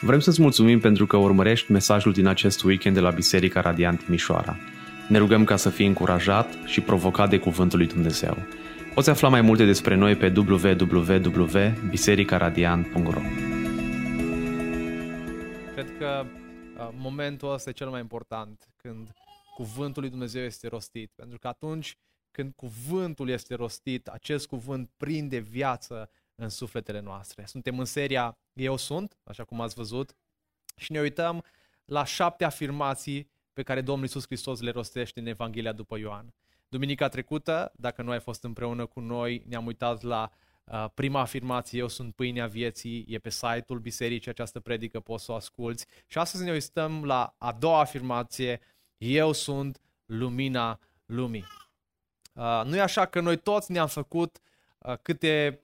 Vrem 0.00 0.20
să-ți 0.20 0.40
mulțumim 0.40 0.80
pentru 0.80 1.06
că 1.06 1.16
urmărești 1.16 1.72
mesajul 1.72 2.12
din 2.12 2.26
acest 2.26 2.62
weekend 2.62 2.94
de 2.94 3.00
la 3.00 3.10
Biserica 3.10 3.60
Radiant 3.60 4.04
Timișoara. 4.04 4.56
Ne 5.08 5.18
rugăm 5.18 5.44
ca 5.44 5.56
să 5.56 5.70
fii 5.70 5.86
încurajat 5.86 6.58
și 6.64 6.80
provocat 6.80 7.30
de 7.30 7.38
Cuvântul 7.38 7.78
lui 7.78 7.86
Dumnezeu. 7.86 8.36
Poți 8.94 9.10
afla 9.10 9.28
mai 9.28 9.40
multe 9.40 9.64
despre 9.64 9.94
noi 9.94 10.16
pe 10.16 10.32
www.bisericaradiant.ro 10.36 13.20
Cred 15.74 15.98
că 15.98 16.24
uh, 16.24 16.88
momentul 16.96 17.52
ăsta 17.52 17.70
e 17.70 17.72
cel 17.72 17.88
mai 17.88 18.00
important, 18.00 18.68
când 18.76 19.08
cuvântul 19.54 20.02
lui 20.02 20.10
Dumnezeu 20.10 20.42
este 20.42 20.68
rostit. 20.68 21.12
Pentru 21.14 21.38
că 21.38 21.48
atunci 21.48 21.96
când 22.30 22.52
cuvântul 22.56 23.28
este 23.28 23.54
rostit, 23.54 24.06
acest 24.06 24.46
cuvânt 24.46 24.90
prinde 24.96 25.38
viață 25.38 26.10
în 26.36 26.48
sufletele 26.48 27.00
noastre. 27.00 27.44
Suntem 27.46 27.78
în 27.78 27.84
seria 27.84 28.38
Eu 28.52 28.76
sunt, 28.76 29.18
așa 29.24 29.44
cum 29.44 29.60
ați 29.60 29.74
văzut, 29.74 30.16
și 30.76 30.92
ne 30.92 31.00
uităm 31.00 31.44
la 31.84 32.04
șapte 32.04 32.44
afirmații 32.44 33.30
pe 33.52 33.62
care 33.62 33.80
Domnul 33.80 34.04
Iisus 34.04 34.24
Hristos 34.24 34.60
le 34.60 34.70
rostește 34.70 35.20
în 35.20 35.26
Evanghelia 35.26 35.72
după 35.72 35.98
Ioan. 35.98 36.34
Duminica 36.68 37.08
trecută, 37.08 37.72
dacă 37.76 38.02
nu 38.02 38.10
ai 38.10 38.20
fost 38.20 38.44
împreună 38.44 38.86
cu 38.86 39.00
noi, 39.00 39.42
ne-am 39.46 39.66
uitat 39.66 40.02
la 40.02 40.30
uh, 40.64 40.86
prima 40.94 41.20
afirmație, 41.20 41.78
Eu 41.78 41.88
sunt 41.88 42.14
pâinea 42.14 42.46
vieții, 42.46 43.04
e 43.08 43.18
pe 43.18 43.30
site-ul 43.30 43.78
bisericii 43.78 44.30
această 44.30 44.60
predică, 44.60 45.00
poți 45.00 45.24
să 45.24 45.32
o 45.32 45.34
asculți. 45.34 45.86
Și 46.06 46.18
astăzi 46.18 46.44
ne 46.44 46.50
uităm 46.50 47.04
la 47.04 47.34
a 47.38 47.52
doua 47.52 47.80
afirmație, 47.80 48.60
Eu 48.96 49.32
sunt 49.32 49.80
lumina 50.06 50.80
lumii. 51.06 51.44
Uh, 52.34 52.62
nu 52.64 52.76
e 52.76 52.80
așa 52.80 53.06
că 53.06 53.20
noi 53.20 53.36
toți 53.36 53.72
ne-am 53.72 53.88
făcut 53.88 54.40
uh, 54.78 54.94
câte 55.02 55.60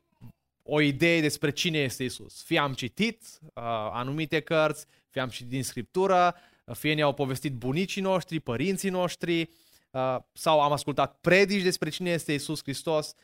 o 0.63 0.81
idee 0.81 1.21
despre 1.21 1.51
cine 1.51 1.79
este 1.79 2.05
Isus. 2.05 2.43
Fie 2.43 2.59
am 2.59 2.75
citit 2.75 3.23
uh, 3.43 3.63
anumite 3.93 4.41
cărți, 4.41 4.87
fie 5.11 5.21
am 5.21 5.29
citit 5.29 5.49
din 5.49 5.63
Scriptură, 5.63 6.35
fie 6.73 6.95
ne-au 6.95 7.15
povestit 7.15 7.53
bunicii 7.53 8.03
noștri, 8.03 8.41
părinții 8.41 8.91
noștri, 8.91 9.51
uh, 9.91 10.17
sau 10.33 10.61
am 10.61 10.73
ascultat 10.73 11.19
predici 11.21 11.63
despre 11.63 11.89
cine 11.89 12.11
este 12.11 12.33
Isus 12.33 12.63
Hristos. 12.63 13.15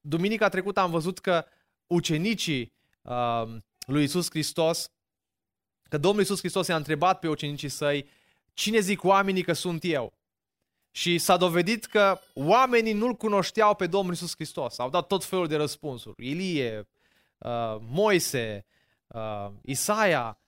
Duminica 0.00 0.48
trecută 0.48 0.80
am 0.80 0.90
văzut 0.90 1.18
că 1.18 1.44
ucenicii 1.86 2.72
uh, 3.02 3.56
lui 3.86 4.02
Isus 4.02 4.30
Hristos, 4.30 4.90
că 5.88 5.98
Domnul 5.98 6.22
Isus 6.22 6.38
Hristos 6.38 6.66
i-a 6.66 6.76
întrebat 6.76 7.18
pe 7.18 7.28
ucenicii 7.28 7.68
săi, 7.68 8.08
cine 8.52 8.78
zic 8.78 9.04
oamenii 9.04 9.42
că 9.42 9.52
sunt 9.52 9.84
eu? 9.84 10.12
Și 10.96 11.18
s-a 11.18 11.36
dovedit 11.36 11.84
că 11.84 12.20
oamenii 12.34 12.92
nu-L 12.92 13.14
cunoșteau 13.14 13.74
pe 13.74 13.86
Domnul 13.86 14.14
Isus 14.14 14.34
Hristos. 14.34 14.78
Au 14.78 14.90
dat 14.90 15.06
tot 15.06 15.24
felul 15.24 15.46
de 15.46 15.56
răspunsuri. 15.56 16.28
Ilie, 16.30 16.88
uh, 17.38 17.76
Moise, 17.80 18.66
uh, 19.06 19.50
Isaia. 19.62 20.38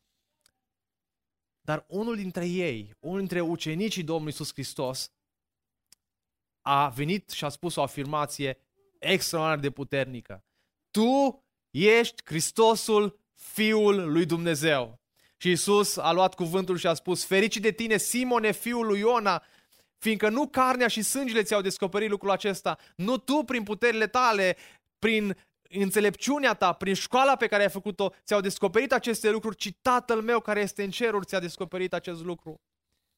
Dar 1.60 1.84
unul 1.88 2.16
dintre 2.16 2.46
ei, 2.46 2.96
unul 3.00 3.18
dintre 3.18 3.40
ucenicii 3.40 4.02
Domnului 4.02 4.32
Isus 4.32 4.52
Hristos, 4.52 5.12
a 6.60 6.88
venit 6.88 7.30
și 7.30 7.44
a 7.44 7.48
spus 7.48 7.76
o 7.76 7.82
afirmație 7.82 8.58
extraordinar 8.98 9.58
de 9.58 9.70
puternică. 9.70 10.44
Tu 10.90 11.44
ești 11.70 12.22
Hristosul 12.24 13.18
Fiul 13.34 14.12
lui 14.12 14.26
Dumnezeu. 14.26 15.00
Și 15.36 15.50
Isus 15.50 15.96
a 15.96 16.12
luat 16.12 16.34
cuvântul 16.34 16.76
și 16.76 16.86
a 16.86 16.94
spus, 16.94 17.24
fericit 17.24 17.62
de 17.62 17.70
tine, 17.70 17.96
Simone, 17.96 18.52
fiul 18.52 18.86
lui 18.86 18.98
Iona, 18.98 19.42
Fiindcă 19.98 20.28
nu 20.28 20.48
carnea 20.48 20.88
și 20.88 21.02
sângele 21.02 21.42
ți-au 21.42 21.60
descoperit 21.60 22.10
lucrul 22.10 22.30
acesta, 22.30 22.78
nu 22.96 23.16
tu 23.16 23.42
prin 23.42 23.62
puterile 23.62 24.06
tale, 24.06 24.56
prin 24.98 25.36
înțelepciunea 25.70 26.54
ta, 26.54 26.72
prin 26.72 26.94
școala 26.94 27.36
pe 27.36 27.46
care 27.46 27.62
ai 27.62 27.70
făcut-o, 27.70 28.12
ți-au 28.24 28.40
descoperit 28.40 28.92
aceste 28.92 29.30
lucruri, 29.30 29.56
ci 29.56 29.72
Tatăl 29.82 30.20
meu 30.20 30.40
care 30.40 30.60
este 30.60 30.82
în 30.82 30.90
ceruri 30.90 31.26
ți-a 31.26 31.40
descoperit 31.40 31.92
acest 31.92 32.24
lucru. 32.24 32.60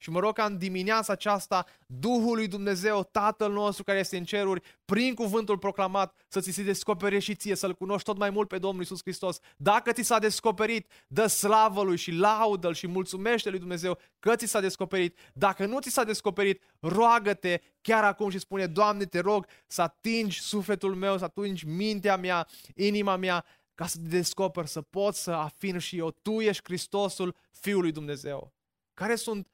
Și 0.00 0.10
mă 0.10 0.20
rog 0.20 0.34
ca 0.34 0.44
în 0.44 0.58
dimineața 0.58 1.12
aceasta 1.12 1.66
Duhul 1.86 2.36
lui 2.36 2.48
Dumnezeu, 2.48 3.02
Tatăl 3.02 3.52
nostru 3.52 3.84
care 3.84 3.98
este 3.98 4.16
în 4.16 4.24
ceruri, 4.24 4.62
prin 4.84 5.14
cuvântul 5.14 5.58
proclamat, 5.58 6.14
să 6.28 6.40
ți 6.40 6.50
se 6.50 6.62
descopere 6.62 7.18
și 7.18 7.34
ție, 7.34 7.54
să-L 7.54 7.74
cunoști 7.74 8.04
tot 8.04 8.18
mai 8.18 8.30
mult 8.30 8.48
pe 8.48 8.58
Domnul 8.58 8.82
Isus 8.82 9.00
Hristos. 9.00 9.38
Dacă 9.56 9.92
ți 9.92 10.02
s-a 10.02 10.18
descoperit, 10.18 10.90
dă 11.06 11.26
slavă 11.26 11.82
lui 11.82 11.96
și 11.96 12.10
laudă-L 12.10 12.74
și 12.74 12.86
mulțumește 12.86 13.50
lui 13.50 13.58
Dumnezeu 13.58 13.98
că 14.18 14.36
ți 14.36 14.46
s-a 14.46 14.60
descoperit. 14.60 15.18
Dacă 15.32 15.66
nu 15.66 15.80
ți 15.80 15.90
s-a 15.90 16.04
descoperit, 16.04 16.62
roagă-te 16.80 17.60
chiar 17.80 18.04
acum 18.04 18.30
și 18.30 18.38
spune, 18.38 18.66
Doamne, 18.66 19.04
te 19.04 19.20
rog 19.20 19.46
să 19.66 19.82
atingi 19.82 20.40
sufletul 20.40 20.94
meu, 20.94 21.18
să 21.18 21.24
atingi 21.24 21.66
mintea 21.66 22.16
mea, 22.16 22.46
inima 22.74 23.16
mea, 23.16 23.44
ca 23.74 23.86
să 23.86 23.96
te 23.96 24.08
descoperi, 24.08 24.68
să 24.68 24.82
pot 24.82 25.14
să 25.14 25.30
afirm 25.30 25.78
și 25.78 25.98
eu, 25.98 26.10
Tu 26.10 26.40
ești 26.40 26.62
Hristosul 26.64 27.34
Fiului 27.50 27.92
Dumnezeu. 27.92 28.52
Care 28.94 29.14
sunt 29.14 29.48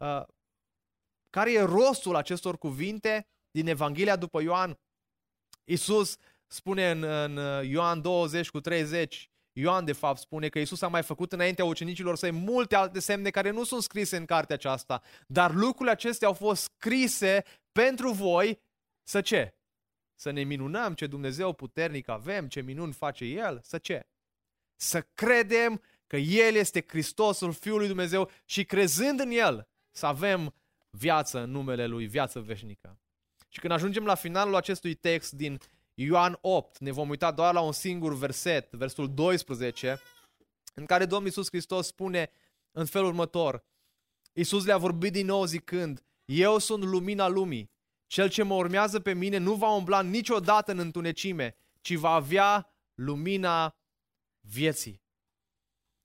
Uh, 0.00 0.22
care 1.30 1.52
e 1.52 1.60
rostul 1.60 2.16
acestor 2.16 2.58
cuvinte 2.58 3.28
din 3.50 3.66
Evanghelia 3.66 4.16
după 4.16 4.42
Ioan? 4.42 4.78
Isus 5.64 6.16
spune 6.46 6.90
în, 6.90 7.02
în 7.02 7.64
Ioan 7.64 8.00
20 8.00 8.50
cu 8.50 8.60
30, 8.60 9.30
Ioan 9.52 9.84
de 9.84 9.92
fapt 9.92 10.18
spune 10.18 10.48
că 10.48 10.58
Isus 10.58 10.82
a 10.82 10.88
mai 10.88 11.02
făcut 11.02 11.32
înaintea 11.32 11.64
ucenicilor 11.64 12.16
săi 12.16 12.30
multe 12.30 12.76
alte 12.76 13.00
semne 13.00 13.30
care 13.30 13.50
nu 13.50 13.64
sunt 13.64 13.82
scrise 13.82 14.16
în 14.16 14.24
cartea 14.24 14.54
aceasta, 14.54 15.02
dar 15.26 15.54
lucrurile 15.54 15.90
acestea 15.90 16.28
au 16.28 16.34
fost 16.34 16.62
scrise 16.62 17.44
pentru 17.72 18.12
voi 18.12 18.60
să 19.02 19.20
ce? 19.20 19.54
Să 20.14 20.30
ne 20.30 20.42
minunăm 20.42 20.94
ce 20.94 21.06
Dumnezeu 21.06 21.52
puternic 21.52 22.08
avem, 22.08 22.48
ce 22.48 22.60
minuni 22.60 22.92
face 22.92 23.24
El, 23.24 23.60
să 23.62 23.78
ce? 23.78 24.06
Să 24.76 25.06
credem 25.14 25.82
că 26.06 26.16
El 26.16 26.54
este 26.54 26.84
Hristosul 26.88 27.52
Fiul 27.52 27.78
lui 27.78 27.86
Dumnezeu 27.86 28.30
și 28.44 28.64
crezând 28.64 29.20
în 29.20 29.30
El, 29.30 29.68
să 29.90 30.06
avem 30.06 30.54
viață 30.90 31.38
în 31.38 31.50
numele 31.50 31.86
Lui, 31.86 32.06
viață 32.06 32.40
veșnică. 32.40 32.98
Și 33.48 33.60
când 33.60 33.72
ajungem 33.72 34.04
la 34.04 34.14
finalul 34.14 34.54
acestui 34.54 34.94
text 34.94 35.32
din 35.32 35.60
Ioan 35.94 36.38
8, 36.40 36.78
ne 36.78 36.90
vom 36.90 37.08
uita 37.08 37.30
doar 37.30 37.54
la 37.54 37.60
un 37.60 37.72
singur 37.72 38.14
verset, 38.14 38.72
versul 38.72 39.14
12, 39.14 40.00
în 40.74 40.86
care 40.86 41.04
Domnul 41.06 41.26
Iisus 41.26 41.48
Hristos 41.48 41.86
spune 41.86 42.30
în 42.70 42.84
felul 42.84 43.08
următor, 43.08 43.64
Iisus 44.32 44.64
le-a 44.64 44.76
vorbit 44.76 45.12
din 45.12 45.26
nou 45.26 45.44
zicând, 45.44 46.04
Eu 46.24 46.58
sunt 46.58 46.84
lumina 46.84 47.28
lumii, 47.28 47.70
cel 48.06 48.28
ce 48.28 48.42
mă 48.42 48.54
urmează 48.54 49.00
pe 49.00 49.12
mine 49.12 49.36
nu 49.36 49.54
va 49.54 49.74
umbla 49.74 50.02
niciodată 50.02 50.72
în 50.72 50.78
întunecime, 50.78 51.56
ci 51.80 51.94
va 51.94 52.10
avea 52.10 52.74
lumina 52.94 53.76
vieții. 54.40 55.02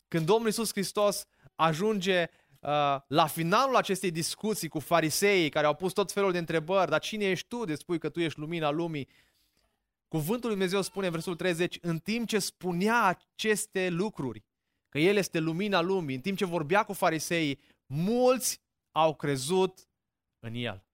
Când 0.07 0.25
Domnul 0.25 0.47
Iisus 0.47 0.71
Hristos 0.71 1.25
ajunge 1.55 2.21
Uh, 2.21 2.44
la 3.07 3.27
finalul 3.27 3.75
acestei 3.75 4.11
discuții 4.11 4.67
cu 4.67 4.79
fariseii 4.79 5.49
care 5.49 5.65
au 5.65 5.75
pus 5.75 5.93
tot 5.93 6.11
felul 6.11 6.31
de 6.31 6.37
întrebări, 6.37 6.89
dar 6.89 6.99
cine 6.99 7.25
ești 7.25 7.47
tu 7.47 7.65
de 7.65 7.75
spui 7.75 7.99
că 7.99 8.09
tu 8.09 8.19
ești 8.19 8.39
lumina 8.39 8.69
lumii? 8.69 9.07
Cuvântul 10.07 10.49
lui 10.49 10.57
Dumnezeu 10.57 10.81
spune 10.81 11.05
în 11.05 11.11
versul 11.11 11.35
30, 11.35 11.77
în 11.81 11.99
timp 11.99 12.27
ce 12.27 12.39
spunea 12.39 13.03
aceste 13.03 13.89
lucruri, 13.89 14.43
că 14.89 14.99
El 14.99 15.15
este 15.15 15.39
lumina 15.39 15.81
lumii, 15.81 16.15
în 16.15 16.21
timp 16.21 16.37
ce 16.37 16.45
vorbea 16.45 16.83
cu 16.83 16.93
fariseii, 16.93 17.59
mulți 17.85 18.61
au 18.91 19.15
crezut 19.15 19.87
în 20.39 20.53
El. 20.53 20.85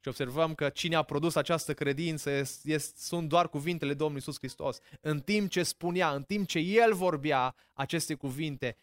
Și 0.00 0.08
observăm 0.08 0.54
că 0.54 0.68
cine 0.68 0.94
a 0.96 1.02
produs 1.02 1.34
această 1.34 1.74
credință 1.74 2.30
este, 2.30 2.72
este, 2.72 2.98
sunt 2.98 3.28
doar 3.28 3.48
cuvintele 3.48 3.94
Domnului 3.94 4.22
Iisus 4.26 4.38
Hristos. 4.38 4.78
În 5.00 5.20
timp 5.20 5.50
ce 5.50 5.62
spunea, 5.62 6.14
în 6.14 6.22
timp 6.22 6.46
ce 6.46 6.58
El 6.58 6.94
vorbea 6.94 7.54
aceste 7.72 8.14
cuvinte, 8.14 8.76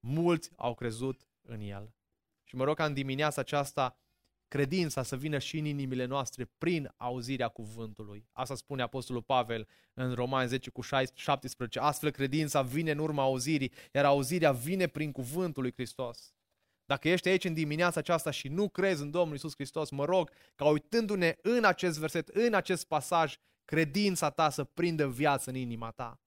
mulți 0.00 0.50
au 0.56 0.74
crezut 0.74 1.28
în 1.42 1.60
El. 1.60 1.94
Și 2.44 2.56
mă 2.56 2.64
rog 2.64 2.76
ca 2.76 2.84
în 2.84 2.94
dimineața 2.94 3.40
aceasta 3.40 3.98
credința 4.48 5.02
să 5.02 5.16
vină 5.16 5.38
și 5.38 5.58
în 5.58 5.64
inimile 5.64 6.04
noastre 6.04 6.50
prin 6.58 6.92
auzirea 6.96 7.48
cuvântului. 7.48 8.28
Asta 8.32 8.54
spune 8.54 8.82
Apostolul 8.82 9.22
Pavel 9.22 9.68
în 9.94 10.14
Romani 10.14 10.48
10 10.48 10.70
cu 10.70 10.80
17. 10.80 11.78
Astfel 11.78 12.10
credința 12.10 12.62
vine 12.62 12.90
în 12.90 12.98
urma 12.98 13.22
auzirii, 13.22 13.72
iar 13.92 14.04
auzirea 14.04 14.52
vine 14.52 14.86
prin 14.86 15.12
cuvântul 15.12 15.62
lui 15.62 15.72
Hristos. 15.72 16.34
Dacă 16.84 17.08
ești 17.08 17.28
aici 17.28 17.44
în 17.44 17.54
dimineața 17.54 18.00
aceasta 18.00 18.30
și 18.30 18.48
nu 18.48 18.68
crezi 18.68 19.02
în 19.02 19.10
Domnul 19.10 19.36
Isus 19.36 19.54
Hristos, 19.54 19.90
mă 19.90 20.04
rog 20.04 20.30
ca 20.54 20.64
uitându-ne 20.64 21.36
în 21.42 21.64
acest 21.64 21.98
verset, 21.98 22.28
în 22.28 22.54
acest 22.54 22.86
pasaj, 22.86 23.36
credința 23.64 24.30
ta 24.30 24.50
să 24.50 24.64
prindă 24.64 25.08
viață 25.08 25.50
în 25.50 25.56
inima 25.56 25.90
ta. 25.90 26.20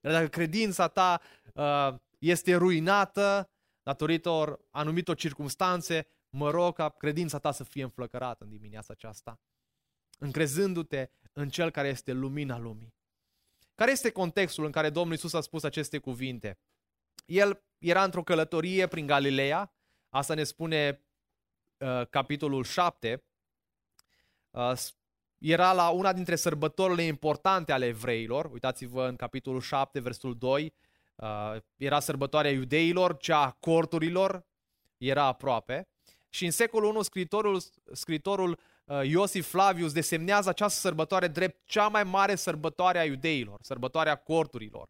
Iar 0.00 0.12
dacă 0.12 0.28
credința 0.28 0.88
ta 0.88 1.20
uh, 1.54 1.94
este 2.18 2.54
ruinată 2.54 3.50
datorită 3.82 4.60
anumitor 4.70 5.16
circunstanțe, 5.16 6.06
mă 6.28 6.50
rog 6.50 6.74
ca 6.74 6.88
credința 6.88 7.38
ta 7.38 7.52
să 7.52 7.64
fie 7.64 7.82
înflăcărată 7.82 8.44
în 8.44 8.50
dimineața 8.50 8.92
aceasta, 8.92 9.40
încrezându-te 10.18 11.08
în 11.32 11.48
Cel 11.48 11.70
care 11.70 11.88
este 11.88 12.12
lumina 12.12 12.58
lumii. 12.58 12.94
Care 13.74 13.90
este 13.90 14.10
contextul 14.10 14.64
în 14.64 14.70
care 14.70 14.90
Domnul 14.90 15.14
Isus 15.14 15.32
a 15.32 15.40
spus 15.40 15.62
aceste 15.62 15.98
cuvinte? 15.98 16.58
El 17.26 17.62
era 17.78 18.04
într-o 18.04 18.22
călătorie 18.22 18.86
prin 18.86 19.06
Galileea, 19.06 19.74
asta 20.08 20.34
ne 20.34 20.44
spune 20.44 21.04
uh, 21.78 22.06
capitolul 22.10 22.64
7, 22.64 23.24
uh, 24.50 24.72
era 25.38 25.72
la 25.72 25.88
una 25.88 26.12
dintre 26.12 26.36
sărbătorile 26.36 27.02
importante 27.02 27.72
ale 27.72 27.86
evreilor. 27.86 28.50
Uitați-vă 28.52 29.06
în 29.06 29.16
capitolul 29.16 29.60
7, 29.60 30.00
versul 30.00 30.36
2. 30.36 30.74
Uh, 31.16 31.56
era 31.76 32.00
sărbătoarea 32.00 32.50
iudeilor, 32.50 33.16
cea 33.16 33.38
a 33.38 33.56
corturilor, 33.60 34.46
era 34.96 35.24
aproape. 35.24 35.88
Și 36.28 36.44
în 36.44 36.50
secolul 36.50 36.90
1 36.90 37.02
scritorul, 37.02 37.62
scritorul 37.92 38.58
uh, 38.84 39.00
Iosif 39.04 39.48
Flavius 39.48 39.92
desemnează 39.92 40.48
această 40.48 40.80
sărbătoare 40.80 41.28
drept 41.28 41.60
cea 41.64 41.88
mai 41.88 42.04
mare 42.04 42.34
sărbătoare 42.34 42.98
a 42.98 43.04
iudeilor, 43.04 43.58
sărbătoarea 43.62 44.14
corturilor. 44.14 44.88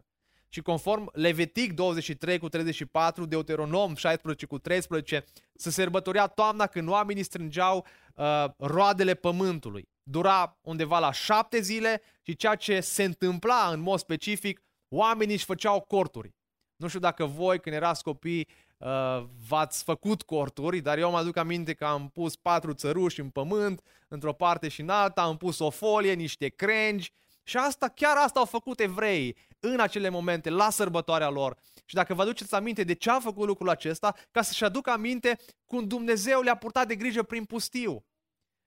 Și 0.48 0.62
conform 0.62 1.10
Levitic 1.12 1.72
23 1.72 2.38
cu 2.38 2.48
34, 2.48 3.26
Deuteronom 3.26 3.94
16 3.94 4.46
cu 4.46 4.58
13, 4.58 5.24
se 5.54 5.70
sărbătorea 5.70 6.26
toamna 6.26 6.66
când 6.66 6.88
oamenii 6.88 7.22
strângeau 7.22 7.86
uh, 8.14 8.44
roadele 8.58 9.14
pământului. 9.14 9.88
Dura 10.02 10.58
undeva 10.60 10.98
la 10.98 11.12
șapte 11.12 11.60
zile 11.60 12.02
și 12.22 12.36
ceea 12.36 12.54
ce 12.54 12.80
se 12.80 13.02
întâmpla 13.02 13.68
în 13.72 13.80
mod 13.80 13.98
specific, 13.98 14.62
oamenii 14.88 15.34
își 15.34 15.44
făceau 15.44 15.80
corturi. 15.80 16.34
Nu 16.76 16.88
știu 16.88 17.00
dacă 17.00 17.24
voi, 17.24 17.60
când 17.60 17.74
erați 17.74 18.02
copii, 18.02 18.48
uh, 18.78 19.24
v-ați 19.48 19.84
făcut 19.84 20.22
corturi, 20.22 20.80
dar 20.80 20.98
eu 20.98 21.10
mă 21.10 21.16
aduc 21.16 21.36
aminte 21.36 21.74
că 21.74 21.84
am 21.84 22.08
pus 22.08 22.36
patru 22.36 22.72
țăruși 22.72 23.20
în 23.20 23.30
pământ, 23.30 23.80
într-o 24.08 24.32
parte 24.32 24.68
și 24.68 24.80
în 24.80 24.88
alta, 24.88 25.22
am 25.22 25.36
pus 25.36 25.58
o 25.58 25.70
folie, 25.70 26.12
niște 26.12 26.48
crengi 26.48 27.12
și 27.42 27.56
asta, 27.56 27.88
chiar 27.88 28.16
asta 28.16 28.38
au 28.38 28.44
făcut 28.44 28.80
evreii 28.80 29.36
în 29.60 29.80
acele 29.80 30.08
momente, 30.08 30.50
la 30.50 30.70
sărbătoarea 30.70 31.28
lor. 31.28 31.56
Și 31.84 31.94
dacă 31.94 32.14
vă 32.14 32.22
aduceți 32.22 32.54
aminte 32.54 32.84
de 32.84 32.92
ce 32.92 33.10
a 33.10 33.20
făcut 33.20 33.46
lucrul 33.46 33.68
acesta, 33.68 34.14
ca 34.30 34.42
să-și 34.42 34.64
aducă 34.64 34.90
aminte 34.90 35.38
cum 35.64 35.86
Dumnezeu 35.86 36.40
le-a 36.40 36.56
purtat 36.56 36.86
de 36.86 36.94
grijă 36.94 37.22
prin 37.22 37.44
pustiu. 37.44 38.04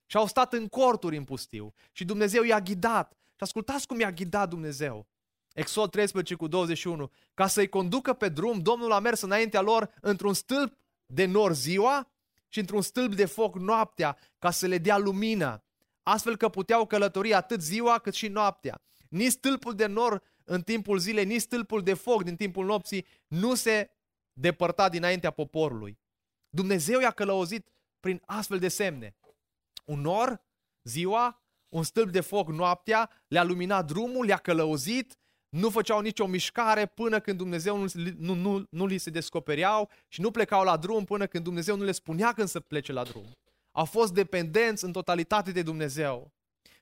Și 0.05 0.17
au 0.17 0.25
stat 0.25 0.53
în 0.53 0.67
corturi 0.67 1.17
în 1.17 1.23
pustiu. 1.23 1.73
Și 1.91 2.05
Dumnezeu 2.05 2.43
i-a 2.43 2.59
ghidat. 2.59 3.13
Și 3.25 3.43
ascultați 3.43 3.87
cum 3.87 3.99
i-a 3.99 4.11
ghidat 4.11 4.49
Dumnezeu. 4.49 5.07
Exod 5.53 5.89
13 5.89 6.35
cu 6.35 6.47
21. 6.47 7.11
Ca 7.33 7.47
să-i 7.47 7.69
conducă 7.69 8.13
pe 8.13 8.29
drum, 8.29 8.59
Domnul 8.59 8.91
a 8.91 8.99
mers 8.99 9.21
înaintea 9.21 9.61
lor 9.61 9.93
într-un 10.01 10.33
stâlp 10.33 10.77
de 11.05 11.25
nor 11.25 11.53
ziua 11.53 12.11
și 12.47 12.59
într-un 12.59 12.81
stâlp 12.81 13.15
de 13.15 13.25
foc 13.25 13.55
noaptea, 13.55 14.17
ca 14.39 14.51
să 14.51 14.67
le 14.67 14.77
dea 14.77 14.97
lumină, 14.97 15.63
astfel 16.03 16.37
că 16.37 16.49
puteau 16.49 16.85
călători 16.85 17.33
atât 17.33 17.61
ziua 17.61 17.99
cât 17.99 18.13
și 18.13 18.27
noaptea. 18.27 18.81
Nici 19.09 19.31
stâlpul 19.31 19.75
de 19.75 19.85
nor 19.85 20.23
în 20.43 20.61
timpul 20.61 20.97
zilei, 20.97 21.25
nici 21.25 21.41
stâlpul 21.41 21.83
de 21.83 21.93
foc 21.93 22.23
din 22.23 22.35
timpul 22.35 22.65
nopții 22.65 23.05
nu 23.27 23.55
se 23.55 23.89
depărta 24.33 24.89
dinaintea 24.89 25.31
poporului. 25.31 25.99
Dumnezeu 26.49 26.99
i-a 26.99 27.11
călăuzit 27.11 27.67
prin 27.99 28.21
astfel 28.25 28.59
de 28.59 28.67
semne. 28.67 29.15
Un 29.85 30.01
nor 30.01 30.41
ziua, 30.83 31.43
un 31.69 31.83
stâlp 31.83 32.09
de 32.09 32.21
foc 32.21 32.49
noaptea, 32.49 33.09
le-a 33.27 33.43
luminat 33.43 33.85
drumul, 33.85 34.25
le-a 34.25 34.37
călăuzit, 34.37 35.17
nu 35.49 35.69
făceau 35.69 35.99
nicio 35.99 36.25
mișcare 36.25 36.85
până 36.85 37.19
când 37.19 37.37
Dumnezeu 37.37 37.77
nu, 37.77 37.85
nu, 38.17 38.33
nu, 38.33 38.63
nu 38.69 38.85
li 38.85 38.97
se 38.97 39.09
descopereau 39.09 39.89
și 40.07 40.21
nu 40.21 40.31
plecau 40.31 40.63
la 40.63 40.77
drum 40.77 41.03
până 41.03 41.25
când 41.25 41.43
Dumnezeu 41.43 41.75
nu 41.75 41.83
le 41.83 41.91
spunea 41.91 42.33
când 42.33 42.47
să 42.47 42.59
plece 42.59 42.91
la 42.91 43.03
drum. 43.03 43.37
Au 43.71 43.85
fost 43.85 44.13
dependenți 44.13 44.83
în 44.83 44.91
totalitate 44.91 45.51
de 45.51 45.61
Dumnezeu. 45.61 46.31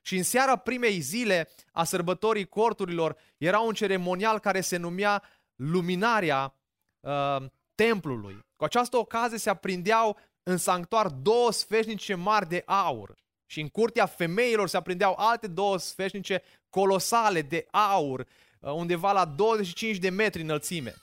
Și 0.02 0.16
în 0.16 0.22
seara 0.22 0.56
primei 0.56 1.00
zile 1.00 1.48
a 1.72 1.84
sărbătorii 1.84 2.44
corturilor 2.44 3.16
era 3.38 3.58
un 3.58 3.74
ceremonial 3.74 4.38
care 4.38 4.60
se 4.60 4.76
numea 4.76 5.22
luminarea 5.56 6.54
uh, 7.00 7.44
templului. 7.74 8.44
Cu 8.56 8.64
această 8.64 8.96
ocazie 8.96 9.38
se 9.38 9.50
aprindeau 9.50 10.18
în 10.42 10.56
sanctuar 10.56 11.08
două 11.08 11.52
sfeșnice 11.52 12.14
mari 12.14 12.48
de 12.48 12.62
aur. 12.66 13.14
Și 13.46 13.60
în 13.60 13.68
curtea 13.68 14.06
femeilor 14.06 14.68
se 14.68 14.76
aprindeau 14.76 15.14
alte 15.18 15.46
două 15.46 15.78
sfeșnice 15.78 16.42
colosale 16.68 17.42
de 17.42 17.66
aur, 17.70 18.20
uh, 18.20 18.26
undeva 18.60 19.12
la 19.12 19.24
25 19.24 19.96
de 19.96 20.08
metri 20.08 20.42
înălțime. 20.42 20.94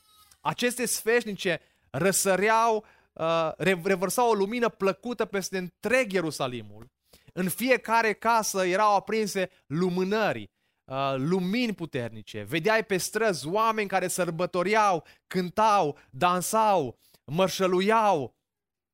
Aceste 0.42 0.86
sfeșnice 0.86 1.62
răsăreau, 1.90 2.86
uh, 3.14 3.52
revărsau 3.82 4.30
o 4.30 4.34
lumină 4.34 4.70
plăcută 4.70 5.26
peste 5.26 5.58
întreg 5.58 6.12
Ierusalimul. 6.12 6.92
În 7.34 7.50
fiecare 7.50 8.14
casă 8.14 8.66
erau 8.66 8.96
aprinse 8.96 9.50
lumânări, 9.66 10.52
uh, 10.86 11.14
lumini 11.18 11.74
puternice. 11.74 12.42
Vedeai 12.42 12.86
pe 12.86 12.98
străzi 12.98 13.48
oameni 13.48 13.88
care 13.88 14.08
sărbătoreau, 14.08 15.04
cântau, 15.28 15.98
dansau, 16.10 17.00
mărșăluiau, 17.26 18.36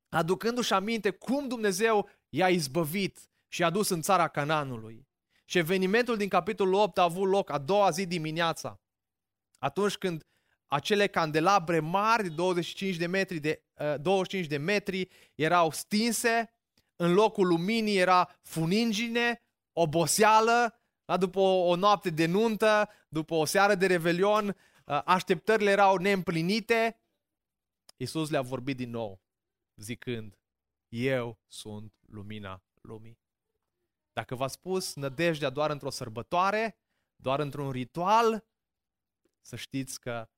aducându-și 0.10 0.74
aminte 0.74 1.10
cum 1.10 1.48
Dumnezeu 1.48 2.10
i-a 2.30 2.50
izbăvit 2.50 3.20
și 3.48 3.64
a 3.64 3.70
dus 3.70 3.90
în 3.90 4.02
țara 4.02 4.28
Cananului. 4.28 5.08
Și 5.52 5.58
evenimentul 5.58 6.18
din 6.18 6.30
capitolul 6.30 6.74
8 6.74 6.98
a 6.98 7.04
avut 7.04 7.30
loc 7.30 7.50
a 7.50 7.58
doua 7.58 7.90
zi 7.90 8.06
dimineața, 8.06 8.82
atunci 9.60 9.96
când 9.96 10.24
acele 10.66 11.08
candelabre 11.08 11.80
mari 11.80 12.24
de 12.24 12.30
25 12.30 12.96
de 12.96 13.06
metri, 13.06 13.40
de, 13.40 13.64
uh, 13.74 13.96
25 14.02 14.48
de 14.48 14.58
metri 14.58 15.10
erau 15.36 15.72
stinse 15.72 16.54
în 16.96 17.14
locul 17.14 17.48
luminii 17.48 17.98
era 17.98 18.40
funingine, 18.42 19.44
oboseală, 19.74 20.82
da? 21.06 21.18
după 21.18 21.40
o, 21.40 21.68
o 21.68 21.76
noapte 21.76 22.10
de 22.10 22.26
nuntă, 22.26 22.90
după 23.10 23.34
o 23.34 23.46
seară 23.46 23.76
de 23.76 23.86
revelion, 23.86 24.48
uh, 24.48 25.02
așteptările 25.06 25.70
erau 25.70 25.96
neîmplinite. 25.96 27.02
Iisus 27.98 28.30
le-a 28.30 28.42
vorbit 28.42 28.78
din 28.78 28.90
nou, 28.90 29.22
zicând, 29.76 30.40
eu 30.90 31.40
sunt 31.48 31.94
lumina 32.08 32.64
lumii. 32.82 33.21
Dacă 34.14 34.36
v-a 34.36 34.48
spus 34.48 34.96
nădejdea 34.96 35.50
doar 35.50 35.70
într-o 35.70 35.90
sărbătoare, 35.90 36.76
doar 37.16 37.40
într-un 37.40 37.72
ritual, 37.72 38.46
să 39.42 39.56
știți 39.56 40.00
că 40.00 40.30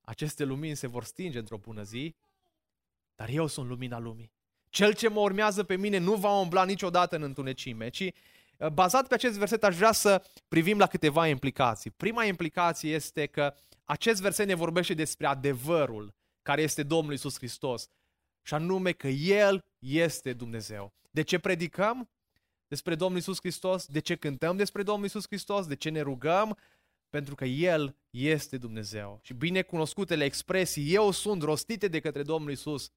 aceste 0.00 0.44
lumini 0.44 0.76
se 0.76 0.86
vor 0.86 1.04
stinge 1.04 1.38
într-o 1.38 1.58
bună 1.58 1.82
zi, 1.82 2.14
dar 3.14 3.28
eu 3.28 3.46
sunt 3.46 3.68
lumina 3.68 3.98
lumii. 3.98 4.32
Cel 4.68 4.94
ce 4.94 5.08
mă 5.08 5.20
urmează 5.20 5.64
pe 5.64 5.76
mine 5.76 5.98
nu 5.98 6.14
va 6.14 6.38
umbla 6.38 6.64
niciodată 6.64 7.16
în 7.16 7.22
întunecime, 7.22 7.88
ci 7.88 8.00
uh, 8.00 8.68
bazat 8.68 9.06
pe 9.08 9.14
acest 9.14 9.38
verset 9.38 9.64
aș 9.64 9.76
vrea 9.76 9.92
să 9.92 10.24
privim 10.48 10.78
la 10.78 10.86
câteva 10.86 11.26
implicații. 11.26 11.90
Prima 11.90 12.24
implicație 12.24 12.94
este 12.94 13.26
că 13.26 13.54
acest 13.84 14.20
verset 14.20 14.46
ne 14.46 14.54
vorbește 14.54 14.94
despre 14.94 15.26
adevărul 15.26 16.14
care 16.42 16.62
este 16.62 16.82
Domnul 16.82 17.12
Isus 17.12 17.36
Hristos 17.36 17.88
și 18.42 18.54
anume 18.54 18.92
că 18.92 19.08
El 19.08 19.64
este 19.78 20.32
Dumnezeu. 20.32 20.92
De 21.10 21.22
ce 21.22 21.38
predicăm 21.38 22.08
despre 22.68 22.94
Domnul 22.94 23.18
Isus 23.18 23.38
Hristos? 23.38 23.86
De 23.86 23.98
ce 23.98 24.16
cântăm 24.16 24.56
despre 24.56 24.82
Domnul 24.82 25.06
Isus 25.06 25.26
Hristos? 25.26 25.66
De 25.66 25.76
ce 25.76 25.88
ne 25.88 26.00
rugăm? 26.00 26.58
Pentru 27.10 27.34
că 27.34 27.44
El 27.44 27.96
este 28.10 28.58
Dumnezeu. 28.58 29.18
Și 29.22 29.34
binecunoscutele 29.34 30.24
expresii 30.24 30.94
eu 30.94 31.10
sunt 31.10 31.42
rostite 31.42 31.88
de 31.88 32.00
către 32.00 32.22
Domnul 32.22 32.50
Isus 32.50 32.92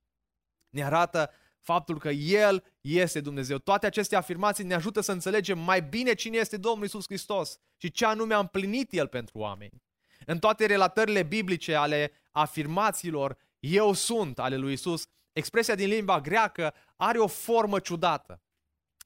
ne 0.69 0.83
arată 0.83 1.31
faptul 1.59 1.99
că 1.99 2.09
El 2.09 2.63
este 2.81 3.21
Dumnezeu. 3.21 3.57
Toate 3.57 3.85
aceste 3.85 4.15
afirmații 4.15 4.63
ne 4.63 4.73
ajută 4.73 5.01
să 5.01 5.11
înțelegem 5.11 5.59
mai 5.59 5.81
bine 5.81 6.13
cine 6.13 6.37
este 6.37 6.57
Domnul 6.57 6.85
Isus 6.85 7.05
Hristos 7.05 7.57
și 7.77 7.91
ce 7.91 8.05
anume 8.05 8.33
a 8.33 8.39
împlinit 8.39 8.93
El 8.93 9.07
pentru 9.07 9.37
oameni. 9.37 9.83
În 10.25 10.39
toate 10.39 10.65
relatările 10.65 11.23
biblice 11.23 11.75
ale 11.75 12.11
afirmațiilor 12.31 13.37
eu 13.59 13.93
sunt 13.93 14.39
ale 14.39 14.55
lui 14.55 14.73
Isus, 14.73 15.07
expresia 15.33 15.75
din 15.75 15.87
limba 15.87 16.21
greacă 16.21 16.73
are 16.95 17.19
o 17.19 17.27
formă 17.27 17.79
ciudată. 17.79 18.41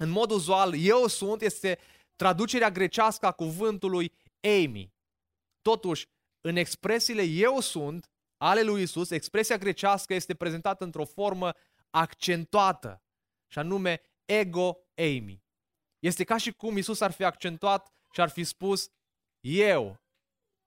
În 0.01 0.09
mod 0.09 0.31
uzual, 0.31 0.73
eu 0.75 1.07
sunt 1.07 1.41
este 1.41 1.79
traducerea 2.15 2.71
grecească 2.71 3.25
a 3.25 3.31
cuvântului 3.31 4.13
Amy. 4.41 4.93
Totuși, 5.61 6.07
în 6.41 6.55
expresiile 6.55 7.23
eu 7.23 7.59
sunt 7.59 8.09
ale 8.37 8.61
lui 8.61 8.81
Isus, 8.81 9.09
expresia 9.09 9.57
grecească 9.57 10.13
este 10.13 10.35
prezentată 10.35 10.83
într-o 10.83 11.05
formă 11.05 11.53
accentuată, 11.89 13.03
și 13.51 13.59
anume 13.59 14.01
ego 14.25 14.77
eimi. 14.93 15.43
Este 15.99 16.23
ca 16.23 16.37
și 16.37 16.51
cum 16.51 16.77
Isus 16.77 17.01
ar 17.01 17.11
fi 17.11 17.23
accentuat 17.23 17.93
și 18.13 18.21
ar 18.21 18.29
fi 18.29 18.43
spus, 18.43 18.89
eu, 19.47 20.01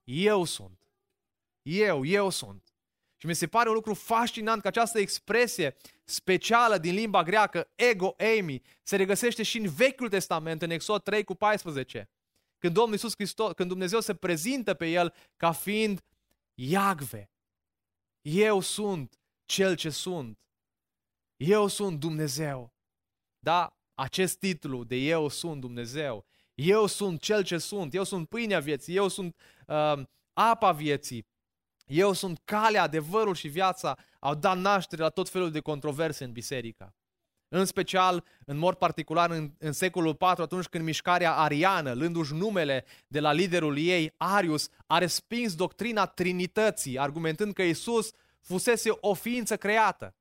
eu 0.05 0.45
sunt. 0.45 0.88
Eu, 1.62 2.05
eu 2.05 2.31
sunt. 2.31 2.63
Și 3.25 3.31
mi 3.31 3.37
se 3.37 3.47
pare 3.47 3.69
un 3.69 3.75
lucru 3.75 3.95
fascinant 3.95 4.62
că 4.62 4.69
această 4.69 4.99
expresie 4.99 5.76
specială 6.04 6.78
din 6.78 6.95
limba 6.95 7.23
greacă, 7.23 7.69
ego 7.75 8.14
eimi, 8.16 8.62
se 8.83 8.97
regăsește 8.97 9.43
și 9.43 9.59
în 9.59 9.69
Vechiul 9.69 10.09
Testament, 10.09 10.62
în 10.62 10.71
Exod 10.71 11.02
3 11.02 11.25
cu 11.25 11.35
14. 11.35 12.09
Când 12.59 12.75
Domnul 12.75 12.93
Iisus 12.93 13.12
Hristos, 13.14 13.52
când 13.52 13.69
Dumnezeu 13.69 14.00
se 14.00 14.14
prezintă 14.14 14.75
pe 14.75 14.87
el 14.87 15.14
ca 15.37 15.52
fiind 15.52 16.04
Iagve. 16.54 17.31
Eu 18.21 18.61
sunt 18.61 19.19
cel 19.45 19.76
ce 19.76 19.90
sunt. 19.90 20.38
Eu 21.37 21.66
sunt 21.66 22.00
Dumnezeu. 22.00 22.73
Da, 23.38 23.76
acest 23.95 24.38
titlu 24.38 24.85
de 24.85 24.97
Eu 24.97 25.28
sunt 25.28 25.61
Dumnezeu, 25.61 26.26
eu 26.54 26.87
sunt 26.87 27.21
cel 27.21 27.45
ce 27.45 27.59
sunt, 27.59 27.95
eu 27.95 28.04
sunt 28.04 28.28
pâinea 28.28 28.61
vieții, 28.61 28.97
eu 28.97 29.09
sunt 29.09 29.37
uh, 29.66 30.02
apa 30.33 30.73
vieții, 30.73 31.26
eu 31.85 32.12
sunt 32.12 32.41
calea, 32.45 32.83
adevărul 32.83 33.35
și 33.35 33.49
viața, 33.49 33.99
au 34.19 34.35
dat 34.35 34.59
naștere 34.59 35.03
la 35.03 35.09
tot 35.09 35.29
felul 35.29 35.50
de 35.50 35.61
controverse 35.61 36.25
în 36.25 36.33
biserică. 36.33 36.95
În 37.49 37.64
special, 37.64 38.25
în 38.47 38.57
mod 38.57 38.75
particular, 38.75 39.31
în, 39.31 39.53
în 39.59 39.73
secolul 39.73 40.11
IV, 40.11 40.23
atunci 40.23 40.67
când 40.67 40.85
mișcarea 40.85 41.35
ariană, 41.35 41.95
lându-și 41.95 42.35
numele 42.35 42.85
de 43.07 43.21
la 43.21 43.33
liderul 43.33 43.79
ei, 43.79 44.14
Arius, 44.17 44.69
a 44.87 44.99
respins 44.99 45.55
doctrina 45.55 46.07
Trinității, 46.07 46.99
argumentând 46.99 47.53
că 47.53 47.62
Isus 47.62 48.11
fusese 48.41 48.91
o 49.00 49.14
ființă 49.14 49.57
creată. 49.57 50.14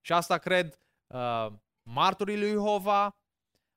Și 0.00 0.12
asta 0.12 0.38
cred 0.38 0.78
uh, 1.06 1.46
marturii 1.82 2.38
lui 2.38 2.50
Jehova, 2.50 3.16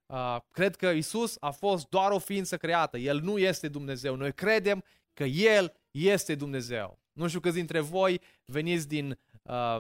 uh, 0.05 0.37
cred 0.51 0.75
că 0.75 0.87
Isus 0.87 1.37
a 1.39 1.51
fost 1.51 1.89
doar 1.89 2.11
o 2.11 2.19
ființă 2.19 2.57
creată. 2.57 2.97
El 2.97 3.19
nu 3.21 3.37
este 3.37 3.67
Dumnezeu. 3.67 4.15
Noi 4.15 4.33
credem 4.33 4.83
că 5.13 5.23
El 5.23 5.73
este 5.91 6.35
Dumnezeu. 6.35 6.99
Nu 7.11 7.27
știu 7.27 7.39
câți 7.39 7.55
dintre 7.55 7.79
voi 7.79 8.21
veniți 8.45 8.87
din 8.87 9.19
uh, 9.43 9.77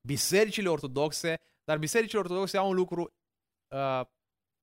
bisericile 0.00 0.68
ortodoxe, 0.68 1.40
dar 1.64 1.78
bisericile 1.78 2.20
ortodoxe 2.20 2.56
au 2.56 2.68
un 2.68 2.74
lucru 2.74 3.14
uh, 3.68 4.00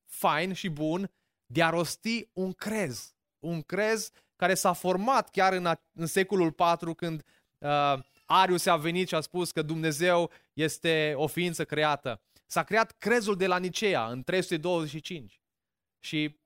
fain 0.06 0.54
și 0.54 0.70
bun 0.70 1.12
de 1.46 1.64
a 1.64 1.70
rosti 1.70 2.30
un 2.34 2.54
crez. 2.54 3.16
Un 3.40 3.62
crez 3.62 4.12
care 4.36 4.54
s-a 4.54 4.74
format 4.74 5.30
chiar 5.30 5.54
în, 5.54 5.66
a, 5.66 5.82
în 5.94 6.06
secolul 6.06 6.56
IV 6.58 6.96
când 6.96 7.24
uh, 7.58 8.00
Arius 8.26 8.66
a 8.66 8.78
venit 8.78 9.08
și 9.08 9.16
a 9.16 9.22
spus 9.22 9.52
că 9.52 9.62
Dumnezeu 9.62 10.32
este 10.54 11.14
o 11.16 11.28
ființă 11.28 11.66
creată. 11.66 12.22
S-a 12.46 12.64
creat 12.64 12.92
crezul 12.98 13.36
de 13.36 13.48
la 13.48 13.58
Nicea 13.58 14.08
în 14.08 14.24
325. 14.24 15.40
Și 16.00 16.40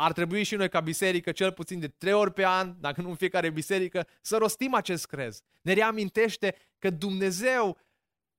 ar 0.00 0.12
trebui 0.12 0.42
și 0.42 0.54
noi 0.54 0.68
ca 0.68 0.80
biserică, 0.80 1.32
cel 1.32 1.52
puțin 1.52 1.80
de 1.80 1.88
trei 1.88 2.12
ori 2.12 2.32
pe 2.32 2.44
an, 2.44 2.76
dacă 2.80 3.00
nu 3.00 3.08
în 3.08 3.14
fiecare 3.14 3.50
biserică, 3.50 4.06
să 4.20 4.36
rostim 4.36 4.74
acest 4.74 5.06
crez. 5.06 5.40
Ne 5.62 5.72
reamintește 5.72 6.54
că 6.78 6.90
Dumnezeu 6.90 7.78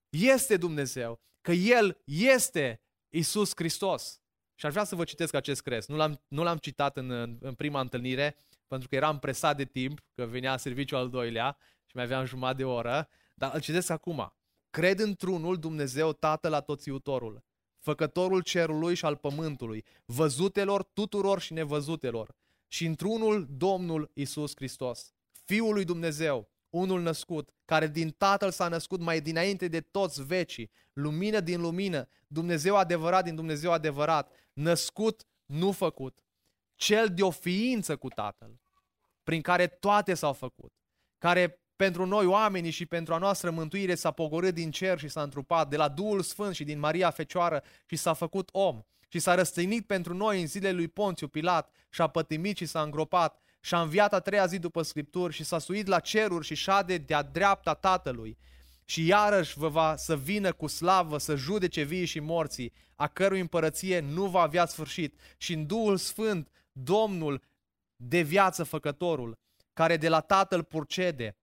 este 0.10 0.58
Dumnezeu, 0.58 1.22
că 1.42 1.52
El 1.52 2.02
este 2.06 2.82
Isus 3.10 3.52
Hristos. 3.56 4.22
Și 4.56 4.66
aș 4.66 4.72
vrea 4.72 4.84
să 4.84 4.96
vă 4.96 5.04
citesc 5.04 5.34
acest 5.34 5.62
crez. 5.62 5.86
Nu 5.86 5.96
l-am, 5.96 6.22
nu 6.28 6.44
l-am 6.44 6.58
citat 6.58 6.98
în, 6.98 7.38
în 7.40 7.54
prima 7.54 7.80
întâlnire, 7.80 8.36
pentru 8.68 8.88
că 8.88 8.96
eram 8.96 9.20
presat 9.20 9.58
de 9.58 9.66
timp, 9.66 10.00
că 10.14 10.26
venea 10.26 10.58
serviciul 10.58 10.98
al 10.98 11.10
doilea 11.10 11.58
și 11.86 11.96
mai 11.96 12.04
aveam 12.04 12.26
jumătate 12.26 12.58
de 12.58 12.66
oră, 12.66 13.10
dar 13.34 13.54
îl 13.54 13.62
citesc 13.62 13.90
acum. 13.90 14.34
Cred 14.70 15.00
într-unul 15.00 15.58
Dumnezeu 15.60 16.14
Tatăl 16.14 16.54
Atoțiutorul, 16.54 17.44
făcătorul 17.80 18.42
cerului 18.42 18.96
și 18.96 19.06
al 19.06 19.16
pământului, 19.16 19.86
văzutelor 20.06 20.84
tuturor 20.84 21.40
și 21.40 21.54
nevăzutelor, 21.54 22.36
și 22.68 22.86
într-unul 22.86 23.48
Domnul 23.58 24.12
Isus 24.14 24.52
Hristos, 24.56 25.14
Fiul 25.46 25.74
lui 25.74 25.86
Dumnezeu, 25.86 26.50
unul 26.70 27.02
născut, 27.02 27.50
care 27.66 27.88
din 27.88 28.10
Tatăl 28.10 28.52
s-a 28.52 28.68
născut 28.68 29.00
mai 29.00 29.22
dinainte 29.22 29.68
de 29.68 29.82
toți 29.82 30.26
vecii, 30.26 30.72
lumină 30.94 31.40
din 31.40 31.62
lumină, 31.62 32.08
Dumnezeu 32.28 32.76
adevărat 32.76 33.24
din 33.24 33.36
Dumnezeu 33.36 33.72
adevărat, 33.72 34.32
născut, 34.54 35.28
nu 35.46 35.72
făcut, 35.72 36.20
cel 36.76 37.14
de 37.14 37.24
o 37.24 37.30
ființă 37.30 37.98
cu 37.98 38.08
Tatăl, 38.08 38.60
prin 39.24 39.42
care 39.42 39.68
toate 39.68 40.14
s-au 40.14 40.34
făcut, 40.34 40.74
care 41.18 41.62
pentru 41.80 42.06
noi 42.06 42.26
oamenii 42.26 42.72
și 42.72 42.86
pentru 42.86 43.14
a 43.14 43.18
noastră 43.18 43.52
mântuire 43.52 43.96
s-a 43.96 44.12
pogorât 44.12 44.54
din 44.54 44.72
cer 44.72 45.00
și 45.00 45.08
s-a 45.08 45.22
întrupat 45.22 45.70
de 45.70 45.78
la 45.78 45.88
Duhul 45.88 46.22
Sfânt 46.22 46.56
și 46.56 46.64
din 46.64 46.80
Maria 46.80 47.10
Fecioară 47.10 47.64
și 47.86 47.96
s-a 47.96 48.14
făcut 48.14 48.50
om. 48.52 48.82
Și 49.08 49.20
s-a 49.20 49.36
răstignit 49.36 49.86
pentru 49.86 50.14
noi 50.14 50.42
în 50.42 50.48
zilele 50.48 50.74
lui 50.76 50.88
Ponțiu 50.88 51.28
Pilat 51.28 51.72
și 51.90 52.02
a 52.02 52.08
pătimit 52.08 52.58
și 52.58 52.66
s-a 52.66 52.82
îngropat 52.82 53.42
și 53.62 53.74
a 53.74 53.82
înviat 53.82 54.14
a 54.14 54.20
treia 54.20 54.46
zi 54.46 54.60
după 54.60 54.82
Scripturi 54.82 55.34
și 55.34 55.44
s-a 55.44 55.60
suit 55.60 55.88
la 55.88 56.00
ceruri 56.00 56.46
și 56.46 56.56
șade 56.56 56.98
de-a 56.98 57.22
dreapta 57.22 57.74
Tatălui. 57.74 58.38
Și 58.86 59.06
iarăși 59.06 59.58
vă 59.58 59.68
va 59.68 59.96
să 59.96 60.18
vină 60.18 60.54
cu 60.54 60.68
slavă 60.68 61.18
să 61.18 61.36
judece 61.36 61.82
vii 61.82 62.06
și 62.06 62.20
morții, 62.20 62.74
a 62.96 63.08
cărui 63.08 63.40
împărăție 63.40 64.00
nu 64.00 64.26
va 64.26 64.42
avea 64.42 64.66
sfârșit. 64.66 65.20
Și 65.38 65.54
în 65.54 65.66
Duhul 65.66 65.98
Sfânt 65.98 66.50
Domnul 66.72 67.42
de 67.96 68.22
viață 68.22 68.64
făcătorul, 68.64 69.38
care 69.74 69.98
de 69.98 70.10
la 70.10 70.20
Tatăl 70.20 70.64
purcede, 70.64 71.39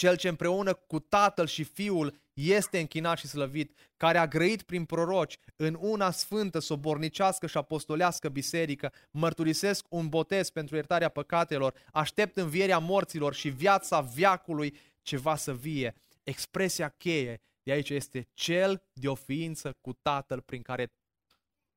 cel 0.00 0.16
ce 0.16 0.28
împreună 0.28 0.74
cu 0.74 0.98
Tatăl 0.98 1.46
și 1.46 1.64
Fiul 1.64 2.20
este 2.32 2.78
închinat 2.78 3.18
și 3.18 3.26
slăvit, 3.26 3.76
care 3.96 4.18
a 4.18 4.26
grăit 4.26 4.62
prin 4.62 4.84
proroci 4.84 5.38
în 5.56 5.76
una 5.80 6.10
sfântă, 6.10 6.58
sobornicească 6.58 7.46
și 7.46 7.56
apostolească 7.56 8.28
biserică, 8.28 8.92
mărturisesc 9.10 9.86
un 9.88 10.08
botez 10.08 10.50
pentru 10.50 10.74
iertarea 10.74 11.08
păcatelor, 11.08 11.74
aștept 11.92 12.36
învierea 12.36 12.78
morților 12.78 13.34
și 13.34 13.48
viața 13.48 14.00
viacului 14.00 14.76
ce 15.02 15.16
va 15.16 15.36
să 15.36 15.54
vie. 15.54 15.94
Expresia 16.22 16.88
cheie 16.88 17.40
de 17.62 17.72
aici 17.72 17.90
este 17.90 18.28
cel 18.34 18.82
de 18.92 19.08
o 19.08 19.14
ființă 19.14 19.76
cu 19.80 19.92
Tatăl 19.92 20.40
prin 20.40 20.62
care 20.62 20.92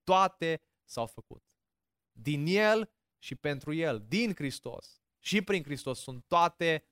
toate 0.03 0.61
s-au 0.83 1.05
făcut. 1.05 1.43
Din 2.11 2.45
El 2.45 2.91
și 3.17 3.35
pentru 3.35 3.73
El, 3.73 4.05
din 4.07 4.33
Hristos 4.35 5.01
și 5.19 5.41
prin 5.41 5.63
Hristos 5.63 5.99
sunt 5.99 6.23
toate 6.27 6.83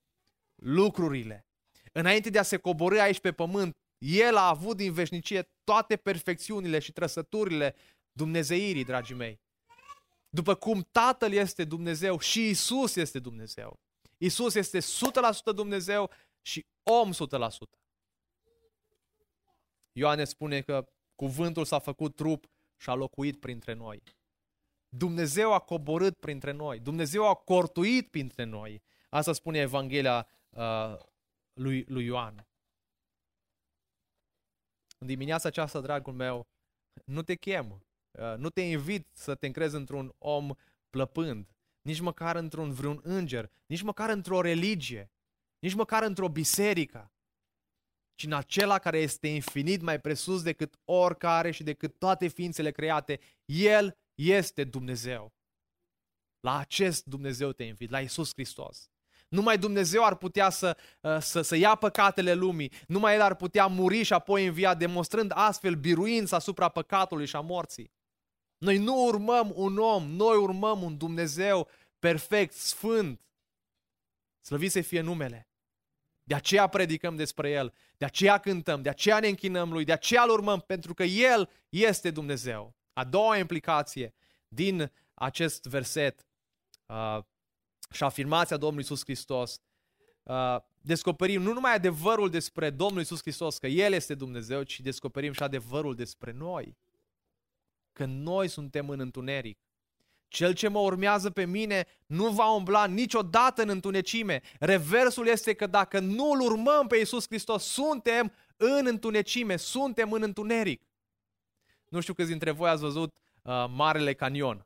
lucrurile. 0.62 1.46
Înainte 1.92 2.30
de 2.30 2.40
a 2.40 2.44
se 2.44 2.58
coborâ 2.58 3.00
aici 3.00 3.20
pe 3.20 3.32
pământ, 3.32 3.78
El 3.98 4.36
a 4.36 4.48
avut 4.48 4.78
din 4.78 4.94
veșnicie 4.94 5.50
toate 5.64 5.96
perfecțiunile 5.96 6.80
și 6.80 6.92
trăsăturile 6.92 7.76
Dumnezeirii, 8.12 8.84
dragii 8.84 9.16
mei. 9.16 9.40
După 10.30 10.56
cum 10.56 10.88
Tatăl 10.92 11.32
este 11.32 11.64
Dumnezeu 11.64 12.20
și 12.20 12.50
Isus 12.50 12.96
este 12.96 13.20
Dumnezeu. 13.20 13.80
Isus 14.18 14.56
este 14.56 14.80
100% 14.80 14.84
Dumnezeu 15.56 16.12
și 16.42 16.66
om 16.84 17.12
100%. 17.14 17.16
Ioane 19.92 20.24
spune 20.24 20.62
că 20.62 20.86
cuvântul 21.16 21.66
s-a 21.66 21.80
făcut 21.80 22.16
trup 22.16 22.46
și 22.78 22.90
a 22.90 22.94
locuit 22.94 23.40
printre 23.40 23.74
noi. 23.74 24.04
Dumnezeu 24.90 25.54
a 25.54 25.60
coborât 25.60 26.18
printre 26.18 26.52
noi. 26.52 26.80
Dumnezeu 26.80 27.28
a 27.28 27.36
cortuit 27.36 28.10
printre 28.10 28.44
noi. 28.44 28.82
Asta 29.10 29.34
spune 29.34 29.60
Evanghelia 29.60 30.28
uh, 30.58 30.98
lui, 31.54 31.84
lui 31.84 32.06
Ioan. 32.06 32.48
În 34.98 35.08
dimineața 35.08 35.48
aceasta, 35.48 35.82
dragul 35.82 36.14
meu, 36.14 36.48
nu 37.06 37.22
te 37.22 37.36
chem, 37.36 37.72
uh, 37.72 38.36
nu 38.38 38.50
te 38.50 38.62
invit 38.62 39.08
să 39.14 39.36
te 39.36 39.46
încrezi 39.46 39.76
într-un 39.76 40.12
om 40.18 40.54
plăpând, 40.90 41.56
nici 41.82 42.00
măcar 42.00 42.36
într-un 42.36 42.72
vreun 42.72 43.00
înger, 43.04 43.52
nici 43.66 43.82
măcar 43.82 44.10
într-o 44.10 44.42
religie, 44.42 45.12
nici 45.60 45.74
măcar 45.74 46.04
într-o 46.04 46.30
biserică, 46.30 47.12
ci 48.16 48.24
în 48.24 48.34
acela 48.34 48.80
care 48.80 48.98
este 48.98 49.28
infinit 49.28 49.82
mai 49.82 50.00
presus 50.00 50.44
decât 50.44 50.76
oricare 50.86 51.52
și 51.52 51.64
decât 51.64 51.98
toate 51.98 52.28
ființele 52.28 52.72
create. 52.72 53.20
El 53.46 53.98
este 54.16 54.64
Dumnezeu. 54.64 55.34
La 56.40 56.58
acest 56.58 57.06
Dumnezeu 57.06 57.52
te 57.52 57.64
invit, 57.64 57.90
la 57.90 58.02
Isus 58.02 58.30
Hristos. 58.34 58.90
Numai 59.32 59.58
Dumnezeu 59.58 60.06
ar 60.06 60.16
putea 60.16 60.50
să, 60.50 60.78
uh, 61.02 61.18
să, 61.20 61.42
să 61.42 61.56
ia 61.56 61.76
păcatele 61.76 62.34
lumii. 62.34 62.72
Numai 62.88 63.14
El 63.14 63.22
ar 63.22 63.36
putea 63.36 63.68
muri 63.68 64.04
și 64.04 64.14
apoi 64.14 64.46
învia, 64.46 64.74
demonstrând 64.74 65.32
astfel 65.34 65.76
biruința 65.76 66.36
asupra 66.36 66.70
păcatului 66.70 67.26
și 67.26 67.36
a 67.36 67.40
morții. 67.40 67.92
Noi 68.58 68.78
nu 68.78 69.06
urmăm 69.06 69.52
un 69.56 69.78
om, 69.78 70.08
noi 70.08 70.38
urmăm 70.38 70.82
un 70.82 70.98
Dumnezeu 70.98 71.68
perfect, 72.00 72.54
sfânt. 72.54 73.22
Slăvit 74.42 74.72
să 74.72 74.82
fie 74.82 75.02
numele. 75.02 75.48
De 76.24 76.36
aceea 76.36 76.68
predicăm 76.68 77.16
despre 77.16 77.50
El, 77.50 77.74
de 77.98 78.06
aceea 78.06 78.38
cântăm, 78.38 78.82
de 78.82 78.90
aceea 78.90 79.20
ne 79.20 79.28
închinăm 79.28 79.72
Lui, 79.72 79.84
de 79.84 79.92
aceea 79.92 80.24
îl 80.24 80.30
urmăm, 80.30 80.60
pentru 80.60 80.94
că 80.94 81.04
El 81.04 81.50
este 81.70 82.12
Dumnezeu. 82.12 82.76
A 82.94 83.04
doua 83.04 83.38
implicație 83.38 84.14
din 84.48 84.92
acest 85.14 85.66
verset 85.66 86.26
uh, 86.86 87.20
și 87.92 88.04
afirmația 88.04 88.58
Domnului 88.58 88.84
Isus 88.84 89.04
Hristos, 89.04 89.62
uh, 90.24 90.58
descoperim 90.82 91.42
nu 91.42 91.54
numai 91.54 91.74
adevărul 91.74 92.30
despre 92.30 92.70
Domnul 92.70 93.02
Isus 93.02 93.20
Hristos, 93.22 93.58
că 93.58 93.68
El 93.68 93.94
este 93.94 94.14
Dumnezeu, 94.14 94.64
ci 94.64 94.80
descoperim 94.80 95.32
și 95.32 95.44
adevărul 95.44 95.96
despre 95.96 96.32
noi. 96.32 96.78
Că 97.94 98.06
noi 98.06 98.48
suntem 98.48 98.90
în 98.90 99.00
întuneric. 99.00 99.60
Cel 100.28 100.54
ce 100.54 100.68
mă 100.68 100.80
urmează 100.80 101.30
pe 101.30 101.46
mine 101.46 101.86
nu 102.06 102.30
va 102.30 102.54
umbla 102.54 102.86
niciodată 102.86 103.62
în 103.62 103.70
întunecime. 103.70 104.42
Reversul 104.60 105.28
este 105.28 105.54
că 105.54 105.68
dacă 105.68 106.00
nu 106.00 106.32
îl 106.32 106.40
urmăm 106.40 106.88
pe 106.88 106.98
Isus 106.98 107.26
Hristos, 107.28 107.64
suntem 107.64 108.32
în 108.58 108.86
întunecime, 108.86 109.56
suntem 109.56 110.12
în 110.12 110.22
întuneric. 110.22 110.82
Nu 111.88 112.00
știu 112.00 112.14
câți 112.14 112.30
dintre 112.30 112.52
voi 112.52 112.70
ați 112.70 112.82
văzut 112.82 113.14
uh, 113.44 113.66
Marele 113.70 114.14
Canion. 114.14 114.66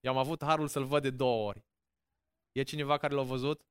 Eu 0.00 0.12
am 0.12 0.18
avut 0.18 0.44
harul 0.44 0.68
să-l 0.68 0.84
văd 0.84 1.02
de 1.02 1.10
două 1.10 1.46
ori. 1.48 1.65
E 2.56 2.62
cineva 2.62 2.98
care 2.98 3.14
l-a 3.14 3.22
văzut? 3.22 3.66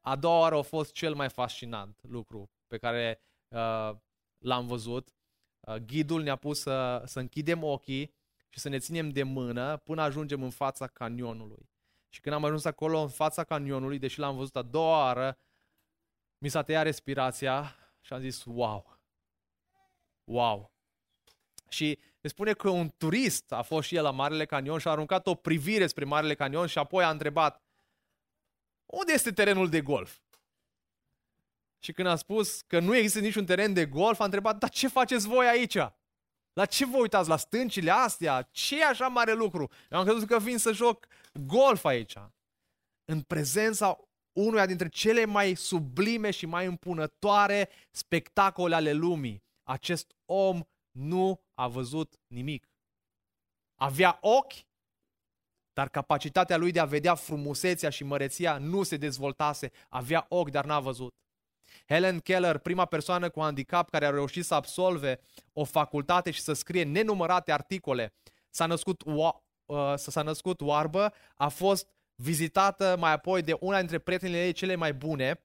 A 0.00 0.16
doua 0.16 0.38
oară 0.38 0.56
a 0.56 0.62
fost 0.62 0.92
cel 0.92 1.14
mai 1.14 1.30
fascinant 1.30 2.00
lucru 2.02 2.50
pe 2.66 2.78
care 2.78 3.20
uh, 3.48 3.90
l-am 4.38 4.66
văzut. 4.66 5.14
Uh, 5.60 5.74
ghidul 5.74 6.22
ne-a 6.22 6.36
pus 6.36 6.60
să, 6.60 7.02
să 7.06 7.18
închidem 7.18 7.62
ochii 7.62 8.14
și 8.48 8.58
să 8.58 8.68
ne 8.68 8.78
ținem 8.78 9.10
de 9.10 9.22
mână 9.22 9.76
până 9.76 10.02
ajungem 10.02 10.42
în 10.42 10.50
fața 10.50 10.86
canionului. 10.86 11.70
Și 12.08 12.20
când 12.20 12.34
am 12.34 12.44
ajuns 12.44 12.64
acolo 12.64 12.98
în 12.98 13.08
fața 13.08 13.44
canionului, 13.44 13.98
deși 13.98 14.18
l-am 14.18 14.36
văzut 14.36 14.56
a 14.56 14.62
doua 14.62 14.98
oară, 14.98 15.38
mi 16.38 16.48
s-a 16.48 16.62
tăiat 16.62 16.84
respirația 16.84 17.76
și 18.00 18.12
am 18.12 18.20
zis, 18.20 18.44
wow, 18.44 18.98
Wow! 20.24 20.72
Și 21.68 21.98
se 22.20 22.28
spune 22.28 22.52
că 22.52 22.68
un 22.68 22.88
turist 22.96 23.52
a 23.52 23.62
fost 23.62 23.88
și 23.88 23.94
el 23.94 24.02
la 24.02 24.10
Marele 24.10 24.44
Canion 24.44 24.78
și 24.78 24.88
a 24.88 24.90
aruncat 24.90 25.26
o 25.26 25.34
privire 25.34 25.86
spre 25.86 26.04
Marele 26.04 26.34
Canion 26.34 26.66
și 26.66 26.78
apoi 26.78 27.04
a 27.04 27.10
întrebat 27.10 27.62
unde 28.90 29.12
este 29.12 29.32
terenul 29.32 29.68
de 29.68 29.80
golf? 29.80 30.18
Și 31.78 31.92
când 31.92 32.08
a 32.08 32.16
spus 32.16 32.60
că 32.60 32.80
nu 32.80 32.96
există 32.96 33.20
niciun 33.20 33.44
teren 33.44 33.72
de 33.72 33.86
golf, 33.86 34.20
a 34.20 34.24
întrebat, 34.24 34.58
dar 34.58 34.70
ce 34.70 34.88
faceți 34.88 35.26
voi 35.26 35.46
aici? 35.46 35.76
La 36.52 36.66
ce 36.66 36.86
vă 36.86 36.96
uitați? 36.96 37.28
La 37.28 37.36
stâncile 37.36 37.90
astea? 37.90 38.42
ce 38.42 38.80
e 38.80 38.84
așa 38.84 39.08
mare 39.08 39.32
lucru? 39.32 39.70
Eu 39.90 39.98
am 39.98 40.04
crezut 40.04 40.28
că 40.28 40.38
vin 40.38 40.58
să 40.58 40.72
joc 40.72 41.06
golf 41.32 41.84
aici. 41.84 42.14
În 43.04 43.22
prezența 43.22 43.98
unuia 44.32 44.66
dintre 44.66 44.88
cele 44.88 45.24
mai 45.24 45.54
sublime 45.54 46.30
și 46.30 46.46
mai 46.46 46.66
împunătoare 46.66 47.68
spectacole 47.90 48.74
ale 48.74 48.92
lumii, 48.92 49.42
acest 49.62 50.14
om 50.24 50.62
nu 50.90 51.40
a 51.54 51.68
văzut 51.68 52.14
nimic. 52.26 52.68
Avea 53.74 54.18
ochi, 54.20 54.54
dar 55.78 55.88
capacitatea 55.88 56.56
lui 56.56 56.70
de 56.70 56.80
a 56.80 56.84
vedea 56.84 57.14
frumusețea 57.14 57.90
și 57.90 58.04
măreția 58.04 58.58
nu 58.58 58.82
se 58.82 58.96
dezvoltase. 58.96 59.70
Avea 59.88 60.26
ochi, 60.28 60.50
dar 60.50 60.64
n-a 60.64 60.80
văzut. 60.80 61.14
Helen 61.88 62.18
Keller, 62.18 62.58
prima 62.58 62.84
persoană 62.84 63.30
cu 63.30 63.40
handicap 63.40 63.90
care 63.90 64.06
a 64.06 64.10
reușit 64.10 64.44
să 64.44 64.54
absolve 64.54 65.20
o 65.52 65.64
facultate 65.64 66.30
și 66.30 66.40
să 66.40 66.52
scrie 66.52 66.84
nenumărate 66.84 67.52
articole, 67.52 68.14
s-a 68.50 68.66
născut, 68.66 69.02
uh, 69.06 69.94
s-a 69.94 70.22
născut 70.22 70.60
oarbă, 70.60 71.12
a 71.34 71.48
fost 71.48 71.88
vizitată 72.14 72.96
mai 72.98 73.12
apoi 73.12 73.42
de 73.42 73.56
una 73.60 73.78
dintre 73.78 73.98
prietenele 73.98 74.44
ei 74.44 74.52
cele 74.52 74.74
mai 74.74 74.94
bune 74.94 75.44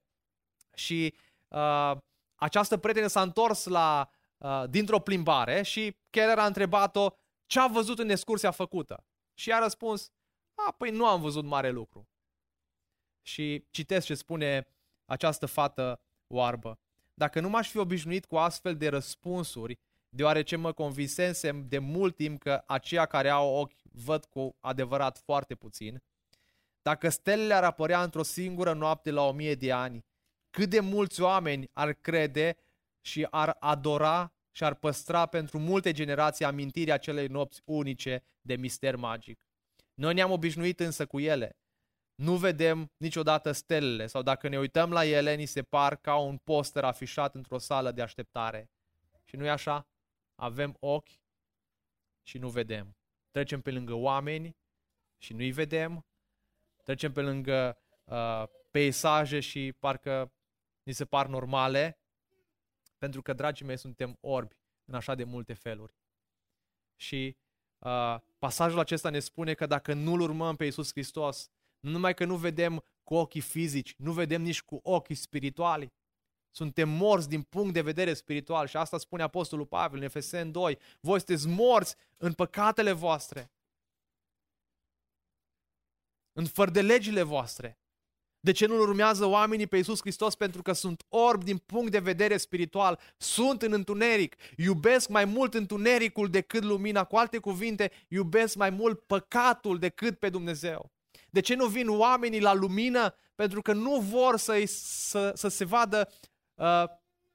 și 0.74 1.14
uh, 1.48 1.96
această 2.34 2.76
prietenă 2.76 3.06
s-a 3.06 3.22
întors 3.22 3.64
la, 3.64 4.10
uh, 4.38 4.64
dintr-o 4.68 5.00
plimbare 5.00 5.62
și 5.62 5.96
Keller 6.10 6.38
a 6.38 6.46
întrebat-o 6.46 7.10
ce 7.46 7.60
a 7.60 7.66
văzut 7.66 7.98
în 7.98 8.08
excursia 8.08 8.50
făcută. 8.50 9.04
Și 9.34 9.52
a 9.52 9.58
răspuns, 9.58 10.12
a, 10.54 10.70
păi 10.72 10.90
nu 10.90 11.06
am 11.06 11.20
văzut 11.20 11.44
mare 11.44 11.70
lucru. 11.70 12.08
Și 13.22 13.66
citesc 13.70 14.06
ce 14.06 14.14
spune 14.14 14.66
această 15.04 15.46
fată 15.46 16.00
oarbă. 16.26 16.78
Dacă 17.14 17.40
nu 17.40 17.48
m-aș 17.48 17.70
fi 17.70 17.78
obișnuit 17.78 18.24
cu 18.24 18.36
astfel 18.36 18.76
de 18.76 18.88
răspunsuri, 18.88 19.78
deoarece 20.08 20.56
mă 20.56 20.72
convinsesem 20.72 21.68
de 21.68 21.78
mult 21.78 22.16
timp 22.16 22.40
că 22.40 22.62
aceia 22.66 23.06
care 23.06 23.28
au 23.28 23.54
ochi 23.54 23.80
văd 23.92 24.24
cu 24.24 24.56
adevărat 24.60 25.18
foarte 25.18 25.54
puțin, 25.54 26.02
dacă 26.82 27.08
stelele 27.08 27.54
ar 27.54 27.64
apărea 27.64 28.02
într-o 28.02 28.22
singură 28.22 28.72
noapte 28.72 29.10
la 29.10 29.22
o 29.22 29.32
mie 29.32 29.54
de 29.54 29.72
ani, 29.72 30.04
cât 30.50 30.70
de 30.70 30.80
mulți 30.80 31.20
oameni 31.20 31.70
ar 31.72 31.92
crede 31.92 32.56
și 33.00 33.26
ar 33.30 33.56
adora 33.60 34.32
și 34.50 34.64
ar 34.64 34.74
păstra 34.74 35.26
pentru 35.26 35.58
multe 35.58 35.92
generații 35.92 36.44
amintirea 36.44 36.94
acelei 36.94 37.26
nopți 37.26 37.60
unice 37.64 38.24
de 38.40 38.56
mister 38.56 38.96
magic. 38.96 39.43
Noi 39.94 40.14
ne-am 40.14 40.30
obișnuit 40.30 40.80
însă 40.80 41.06
cu 41.06 41.20
ele 41.20 41.56
nu 42.14 42.36
vedem 42.36 42.92
niciodată 42.96 43.52
stelele 43.52 44.06
sau 44.06 44.22
dacă 44.22 44.48
ne 44.48 44.58
uităm 44.58 44.92
la 44.92 45.04
ele, 45.04 45.34
ni 45.34 45.46
se 45.46 45.62
par 45.62 45.96
ca 45.96 46.16
un 46.16 46.38
poster 46.38 46.84
afișat 46.84 47.34
într-o 47.34 47.58
sală 47.58 47.92
de 47.92 48.02
așteptare. 48.02 48.70
Și 49.24 49.36
nu 49.36 49.44
e 49.44 49.50
așa? 49.50 49.88
Avem 50.34 50.76
ochi 50.80 51.10
și 52.22 52.38
nu 52.38 52.48
vedem. 52.48 52.96
Trecem 53.30 53.60
pe 53.60 53.70
lângă 53.70 53.92
oameni 53.92 54.56
și 55.18 55.32
nu-i 55.32 55.50
vedem. 55.50 56.06
Trecem 56.82 57.12
pe 57.12 57.20
lângă 57.20 57.78
uh, 58.04 58.44
peisaje 58.70 59.40
și 59.40 59.72
parcă 59.78 60.32
ni 60.82 60.92
se 60.92 61.04
par 61.04 61.26
normale. 61.26 61.98
Pentru 62.98 63.22
că, 63.22 63.32
dragii 63.32 63.66
mei, 63.66 63.76
suntem 63.76 64.16
orbi 64.20 64.56
în 64.84 64.94
așa 64.94 65.14
de 65.14 65.24
multe 65.24 65.52
feluri. 65.52 65.94
Și 66.96 67.36
uh, 67.78 68.16
pasajul 68.44 68.78
acesta 68.78 69.10
ne 69.10 69.18
spune 69.18 69.54
că 69.54 69.66
dacă 69.66 69.92
nu-L 69.92 70.20
urmăm 70.20 70.56
pe 70.56 70.64
Iisus 70.64 70.90
Hristos, 70.90 71.50
nu 71.80 71.90
numai 71.90 72.14
că 72.14 72.24
nu 72.24 72.36
vedem 72.36 72.84
cu 73.04 73.14
ochii 73.14 73.40
fizici, 73.40 73.94
nu 73.96 74.12
vedem 74.12 74.42
nici 74.42 74.62
cu 74.62 74.80
ochii 74.82 75.14
spirituali. 75.14 75.92
Suntem 76.50 76.88
morți 76.88 77.28
din 77.28 77.42
punct 77.42 77.72
de 77.72 77.82
vedere 77.82 78.14
spiritual 78.14 78.66
și 78.66 78.76
asta 78.76 78.98
spune 78.98 79.22
Apostolul 79.22 79.66
Pavel 79.66 79.98
în 79.98 80.04
Efesen 80.04 80.52
2. 80.52 80.78
Voi 81.00 81.18
sunteți 81.18 81.46
morți 81.48 81.96
în 82.16 82.32
păcatele 82.32 82.92
voastre, 82.92 83.52
în 86.32 86.46
fără 86.46 86.70
de 86.70 86.82
legile 86.82 87.22
voastre. 87.22 87.78
De 88.44 88.52
ce 88.52 88.66
nu 88.66 88.78
urmează 88.80 89.24
oamenii 89.24 89.66
pe 89.66 89.76
Iisus 89.76 90.00
Hristos? 90.00 90.34
Pentru 90.34 90.62
că 90.62 90.72
sunt 90.72 91.02
orbi 91.08 91.44
din 91.44 91.56
punct 91.56 91.90
de 91.90 91.98
vedere 91.98 92.36
spiritual, 92.36 93.00
sunt 93.16 93.62
în 93.62 93.72
întuneric, 93.72 94.36
iubesc 94.56 95.08
mai 95.08 95.24
mult 95.24 95.54
întunericul 95.54 96.28
decât 96.28 96.62
lumina. 96.62 97.04
Cu 97.04 97.16
alte 97.16 97.38
cuvinte, 97.38 97.92
iubesc 98.08 98.54
mai 98.54 98.70
mult 98.70 99.00
păcatul 99.00 99.78
decât 99.78 100.18
pe 100.18 100.28
Dumnezeu. 100.28 100.92
De 101.30 101.40
ce 101.40 101.54
nu 101.54 101.66
vin 101.66 101.88
oamenii 101.88 102.40
la 102.40 102.54
lumină? 102.54 103.14
Pentru 103.34 103.62
că 103.62 103.72
nu 103.72 103.98
vor 104.00 104.36
să, 104.36 104.62
să, 104.66 105.32
să 105.34 105.48
se 105.48 105.64
vadă 105.64 106.08
uh, 106.54 106.84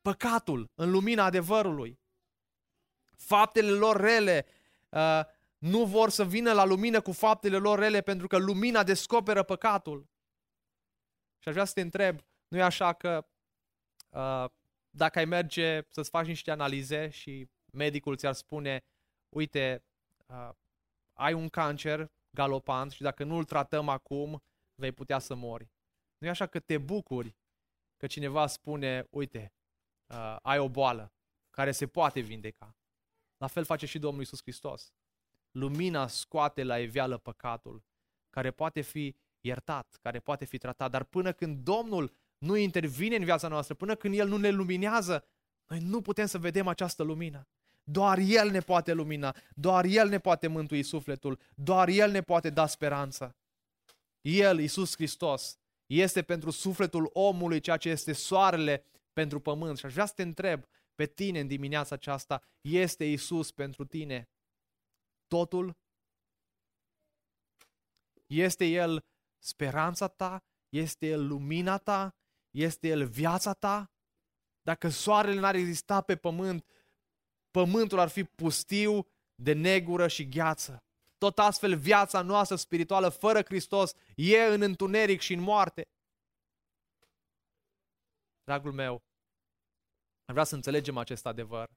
păcatul 0.01 0.71
în 0.75 0.91
lumina 0.91 1.23
adevărului. 1.23 1.99
Faptele 3.17 3.69
lor 3.69 3.99
rele 3.99 4.45
uh, 4.89 5.21
nu 5.57 5.85
vor 5.85 6.09
să 6.09 6.25
vină 6.25 6.51
la 6.51 6.65
lumină 6.65 7.01
cu 7.01 7.11
faptele 7.11 7.57
lor 7.57 7.79
rele 7.79 8.01
pentru 8.01 8.27
că 8.27 8.37
lumina 8.37 8.83
descoperă 8.83 9.43
păcatul. 9.43 10.08
Și 11.39 11.47
aș 11.47 11.53
vrea 11.53 11.65
să 11.65 11.73
te 11.73 11.81
întreb, 11.81 12.19
nu 12.47 12.57
e 12.57 12.61
așa 12.61 12.93
că 12.93 13.27
uh, 14.09 14.45
dacă 14.89 15.19
ai 15.19 15.25
merge 15.25 15.81
să-ți 15.89 16.09
faci 16.09 16.25
niște 16.25 16.51
analize 16.51 17.09
și 17.09 17.49
medicul 17.71 18.17
ți-ar 18.17 18.33
spune, 18.33 18.83
uite, 19.29 19.83
uh, 20.25 20.49
ai 21.13 21.33
un 21.33 21.49
cancer, 21.49 22.11
galopant 22.29 22.91
și 22.91 23.01
dacă 23.01 23.23
nu 23.23 23.35
îl 23.35 23.43
tratăm 23.43 23.89
acum, 23.89 24.43
vei 24.75 24.91
putea 24.91 25.19
să 25.19 25.35
mori. 25.35 25.69
Nu 26.17 26.27
e 26.27 26.29
așa 26.29 26.47
că 26.47 26.59
te 26.59 26.77
bucuri 26.77 27.35
că 27.97 28.07
cineva 28.07 28.47
spune, 28.47 29.07
uite, 29.09 29.53
uh, 30.07 30.35
ai 30.41 30.59
o 30.59 30.69
boală 30.69 31.13
care 31.49 31.71
se 31.71 31.87
poate 31.87 32.19
vindeca. 32.19 32.75
La 33.37 33.47
fel 33.47 33.63
face 33.63 33.85
și 33.85 33.99
Domnul 33.99 34.21
Isus 34.21 34.41
Hristos. 34.41 34.93
Lumina 35.51 36.07
scoate 36.07 36.63
la 36.63 36.79
evială 36.79 37.17
păcatul, 37.17 37.83
care 38.29 38.51
poate 38.51 38.81
fi 38.81 39.15
iertat, 39.41 39.97
care 40.01 40.19
poate 40.19 40.45
fi 40.45 40.57
tratat, 40.57 40.91
dar 40.91 41.03
până 41.03 41.31
când 41.31 41.63
Domnul 41.63 42.13
nu 42.37 42.55
intervine 42.55 43.15
în 43.15 43.23
viața 43.23 43.47
noastră, 43.47 43.73
până 43.73 43.95
când 43.95 44.17
El 44.17 44.27
nu 44.27 44.37
ne 44.37 44.49
luminează, 44.49 45.25
noi 45.67 45.79
nu 45.79 46.01
putem 46.01 46.25
să 46.25 46.37
vedem 46.37 46.67
această 46.67 47.03
lumină. 47.03 47.47
Doar 47.83 48.17
El 48.17 48.49
ne 48.49 48.59
poate 48.59 48.93
lumina, 48.93 49.35
doar 49.55 49.85
El 49.85 50.09
ne 50.09 50.19
poate 50.19 50.47
mântui 50.47 50.83
sufletul, 50.83 51.39
doar 51.55 51.87
El 51.87 52.11
ne 52.11 52.21
poate 52.21 52.49
da 52.49 52.67
speranță. 52.67 53.35
El, 54.21 54.59
Iisus 54.59 54.95
Hristos, 54.95 55.57
este 55.85 56.21
pentru 56.21 56.49
sufletul 56.49 57.09
omului 57.13 57.59
ceea 57.59 57.77
ce 57.77 57.89
este 57.89 58.13
soarele 58.13 58.83
pentru 59.13 59.39
pământ. 59.39 59.77
Și 59.77 59.85
aș 59.85 59.93
vrea 59.93 60.05
să 60.05 60.13
te 60.15 60.21
întreb 60.21 60.65
pe 60.95 61.05
tine 61.05 61.39
în 61.39 61.47
dimineața 61.47 61.95
aceasta, 61.95 62.41
este 62.61 63.05
Iisus 63.05 63.51
pentru 63.51 63.85
tine 63.85 64.29
totul? 65.27 65.77
Este 68.27 68.65
El 68.65 69.05
speranța 69.39 70.07
ta? 70.07 70.43
Este 70.69 71.07
El 71.07 71.27
lumina 71.27 71.77
ta? 71.77 72.15
Este 72.51 72.87
El 72.87 73.05
viața 73.05 73.53
ta? 73.53 73.91
Dacă 74.61 74.89
soarele 74.89 75.39
n-ar 75.39 75.55
exista 75.55 76.01
pe 76.01 76.15
pământ, 76.15 76.65
pământul 77.51 77.99
ar 77.99 78.09
fi 78.09 78.23
pustiu 78.23 79.07
de 79.35 79.53
negură 79.53 80.07
și 80.07 80.29
gheață. 80.29 80.83
Tot 81.17 81.39
astfel 81.39 81.77
viața 81.77 82.21
noastră 82.21 82.55
spirituală 82.55 83.09
fără 83.09 83.43
Hristos 83.43 83.93
e 84.15 84.43
în 84.43 84.61
întuneric 84.61 85.19
și 85.19 85.33
în 85.33 85.39
moarte. 85.39 85.87
Dragul 88.43 88.71
meu, 88.71 89.03
am 90.25 90.33
vrea 90.33 90.43
să 90.43 90.55
înțelegem 90.55 90.97
acest 90.97 91.25
adevăr. 91.25 91.69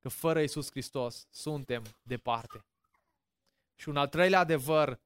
Că 0.00 0.08
fără 0.08 0.40
Isus 0.40 0.70
Hristos 0.70 1.26
suntem 1.30 1.82
departe. 2.02 2.64
Și 3.74 3.88
un 3.88 3.96
al 3.96 4.08
treilea 4.08 4.38
adevăr 4.38 5.00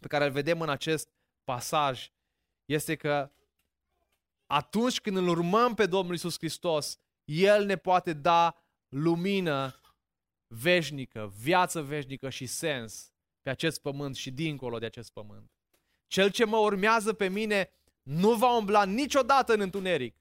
pe 0.00 0.06
care 0.06 0.24
îl 0.24 0.30
vedem 0.30 0.60
în 0.60 0.68
acest 0.68 1.08
pasaj 1.44 2.10
este 2.64 2.96
că 2.96 3.30
atunci 4.46 5.00
când 5.00 5.16
îl 5.16 5.28
urmăm 5.28 5.74
pe 5.74 5.86
Domnul 5.86 6.14
Isus 6.14 6.38
Hristos, 6.38 6.98
el 7.24 7.64
ne 7.64 7.76
poate 7.76 8.12
da 8.12 8.56
lumină 8.88 9.80
veșnică, 10.46 11.32
viață 11.36 11.82
veșnică 11.82 12.28
și 12.28 12.46
sens 12.46 13.12
pe 13.42 13.50
acest 13.50 13.80
pământ 13.80 14.16
și 14.16 14.30
dincolo 14.30 14.78
de 14.78 14.86
acest 14.86 15.12
pământ. 15.12 15.50
Cel 16.06 16.30
ce 16.30 16.44
mă 16.44 16.56
urmează 16.56 17.12
pe 17.12 17.28
mine 17.28 17.70
nu 18.02 18.34
va 18.34 18.56
umbla 18.56 18.84
niciodată 18.84 19.52
în 19.52 19.60
întuneric, 19.60 20.16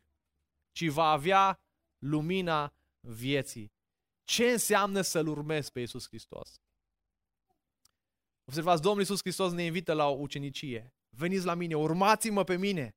ci 0.72 0.88
va 0.88 1.10
avea 1.10 1.60
lumina 1.98 2.74
vieții. 3.00 3.74
Ce 4.24 4.52
înseamnă 4.52 5.02
să-L 5.02 5.28
urmezi 5.28 5.72
pe 5.72 5.80
Iisus 5.80 6.08
Hristos? 6.08 6.62
Observați, 8.46 8.82
Domnul 8.82 9.02
Iisus 9.02 9.20
Hristos 9.20 9.52
ne 9.52 9.64
invită 9.64 9.94
la 9.94 10.08
o 10.08 10.18
ucenicie. 10.20 10.94
Veniți 11.10 11.46
la 11.46 11.54
mine, 11.54 11.76
urmați-mă 11.76 12.44
pe 12.44 12.58
mine. 12.58 12.96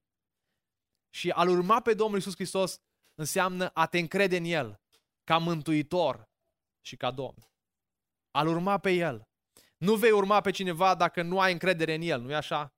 Și 1.10 1.30
al 1.30 1.48
urma 1.48 1.80
pe 1.80 1.94
Domnul 1.94 2.16
Iisus 2.16 2.34
Hristos 2.34 2.80
înseamnă 3.14 3.70
a 3.74 3.86
te 3.86 3.98
încrede 3.98 4.36
în 4.36 4.44
El. 4.44 4.80
ca 5.24 5.38
mântuitor 5.38 6.28
și 6.80 6.96
ca 6.96 7.10
Domn. 7.10 7.48
Al 8.30 8.46
urma 8.46 8.78
pe 8.78 8.90
El. 8.90 9.28
Nu 9.76 9.94
vei 9.94 10.10
urma 10.10 10.40
pe 10.40 10.50
cineva 10.50 10.94
dacă 10.94 11.22
nu 11.22 11.40
ai 11.40 11.52
încredere 11.52 11.94
în 11.94 12.02
El, 12.02 12.20
nu-i 12.20 12.34
așa? 12.34 12.72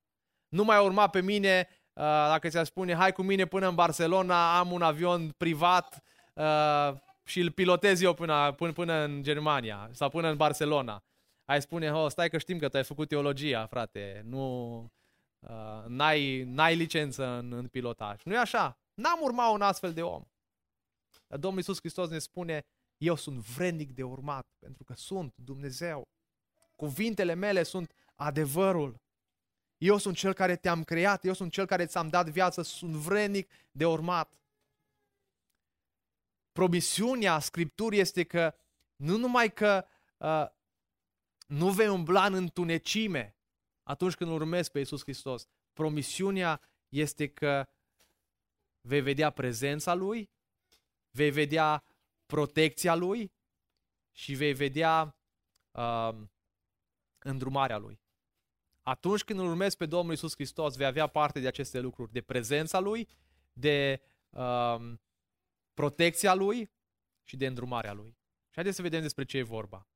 Nu 0.49 0.65
mai 0.65 0.85
urma 0.85 1.09
pe 1.09 1.21
mine 1.21 1.69
uh, 1.93 2.03
dacă 2.03 2.49
ți-a 2.49 2.65
spune 2.65 2.95
hai 2.95 3.13
cu 3.13 3.23
mine 3.23 3.47
până 3.47 3.69
în 3.69 3.75
Barcelona, 3.75 4.59
am 4.59 4.73
un 4.73 4.83
avion 4.83 5.31
privat 5.31 6.03
uh, 6.35 6.93
și 7.25 7.41
îl 7.41 7.51
pilotez 7.51 8.01
eu 8.01 8.15
până, 8.15 8.53
până, 8.53 8.73
până 8.73 8.93
în 8.93 9.23
Germania 9.23 9.89
sau 9.93 10.09
până 10.09 10.29
în 10.29 10.37
Barcelona. 10.37 11.05
Ai 11.51 11.63
spune, 11.63 11.93
oh, 11.93 12.11
stai 12.11 12.31
că 12.31 12.39
știm 12.39 12.59
că 12.59 12.69
tu 12.69 12.77
ai 12.77 12.85
făcut 12.85 13.09
teologia, 13.09 13.67
frate, 13.67 14.23
nu, 14.25 14.77
uh, 15.39 15.85
n-ai, 15.87 16.43
n-ai 16.43 16.77
licență 16.77 17.27
în, 17.27 17.53
în 17.53 17.69
pilotaj. 17.69 18.23
Nu 18.25 18.35
e 18.35 18.39
așa? 18.39 18.79
N-am 18.95 19.19
urmat 19.23 19.53
un 19.53 19.63
astfel 19.63 19.93
de 19.93 20.03
om. 20.03 20.25
Dar 21.27 21.39
Domnul 21.39 21.59
Iisus 21.59 21.79
Hristos 21.79 22.09
ne 22.11 22.19
spune, 22.19 22.67
eu 22.97 23.15
sunt 23.15 23.39
vrednic 23.39 23.95
de 23.95 24.03
urmat, 24.03 24.47
pentru 24.59 24.85
că 24.85 24.95
sunt 24.97 25.35
Dumnezeu. 25.37 26.09
Cuvintele 26.77 27.35
mele 27.35 27.63
sunt 27.63 27.93
adevărul. 28.15 29.01
Eu 29.79 29.99
sunt 29.99 30.17
cel 30.17 30.33
care 30.33 30.57
te-am 30.57 30.85
creat, 30.85 31.25
eu 31.25 31.33
sunt 31.33 31.53
cel 31.53 31.67
care 31.67 31.87
ți-am 31.87 32.09
dat 32.09 32.29
viață, 32.29 32.63
sunt 32.63 32.95
vrednic 32.95 33.51
de 33.71 33.87
urmat. 33.87 34.33
Promisiunea 36.53 37.39
Scripturii 37.39 38.01
este 38.01 38.25
că 38.25 38.55
nu 38.97 39.17
numai 39.17 39.53
că 39.53 39.85
uh, 40.17 40.47
nu 41.51 41.71
vei 41.71 41.89
umbla 41.89 42.27
în 42.27 42.35
întunecime 42.35 43.37
atunci 43.83 44.15
când 44.15 44.31
urmezi 44.31 44.71
pe 44.71 44.79
Iisus 44.79 45.03
Hristos, 45.03 45.49
promisiunea 45.73 46.61
este 46.89 47.29
că 47.29 47.69
vei 48.81 49.01
vedea 49.01 49.31
prezența 49.31 49.95
Lui, 49.95 50.31
vei 51.11 51.31
vedea 51.31 51.85
protecția 52.27 52.95
Lui 52.95 53.33
și 54.13 54.35
vei 54.35 54.53
vedea 54.53 55.17
uh, 55.71 56.19
îndrumarea 57.19 57.79
Lui. 57.79 58.01
Atunci 58.83 59.25
când 59.25 59.39
îl 59.39 59.47
urmezi 59.47 59.77
pe 59.77 59.87
Domnul 59.87 60.15
Isus 60.15 60.35
Hristos, 60.35 60.77
vei 60.77 60.87
avea 60.87 61.07
parte 61.07 61.41
de 61.41 61.47
aceste 61.47 61.81
lucruri, 61.81 62.13
de 62.13 62.21
prezența 62.21 62.79
Lui, 62.79 63.09
de 63.53 64.01
uh, 64.31 64.93
protecția 65.75 66.35
Lui 66.35 66.71
și 67.23 67.37
de 67.37 67.47
îndrumarea 67.47 67.93
Lui. 67.93 68.11
Și 68.49 68.55
haideți 68.55 68.77
să 68.77 68.83
vedem 68.83 69.01
despre 69.01 69.25
ce 69.25 69.39
e 69.39 69.43
vorba. 69.43 69.89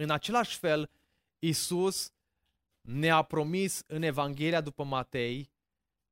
În 0.00 0.10
același 0.10 0.58
fel, 0.58 0.90
Isus 1.38 2.12
ne-a 2.80 3.22
promis 3.22 3.82
în 3.86 4.02
Evanghelia 4.02 4.60
după 4.60 4.84
Matei 4.84 5.50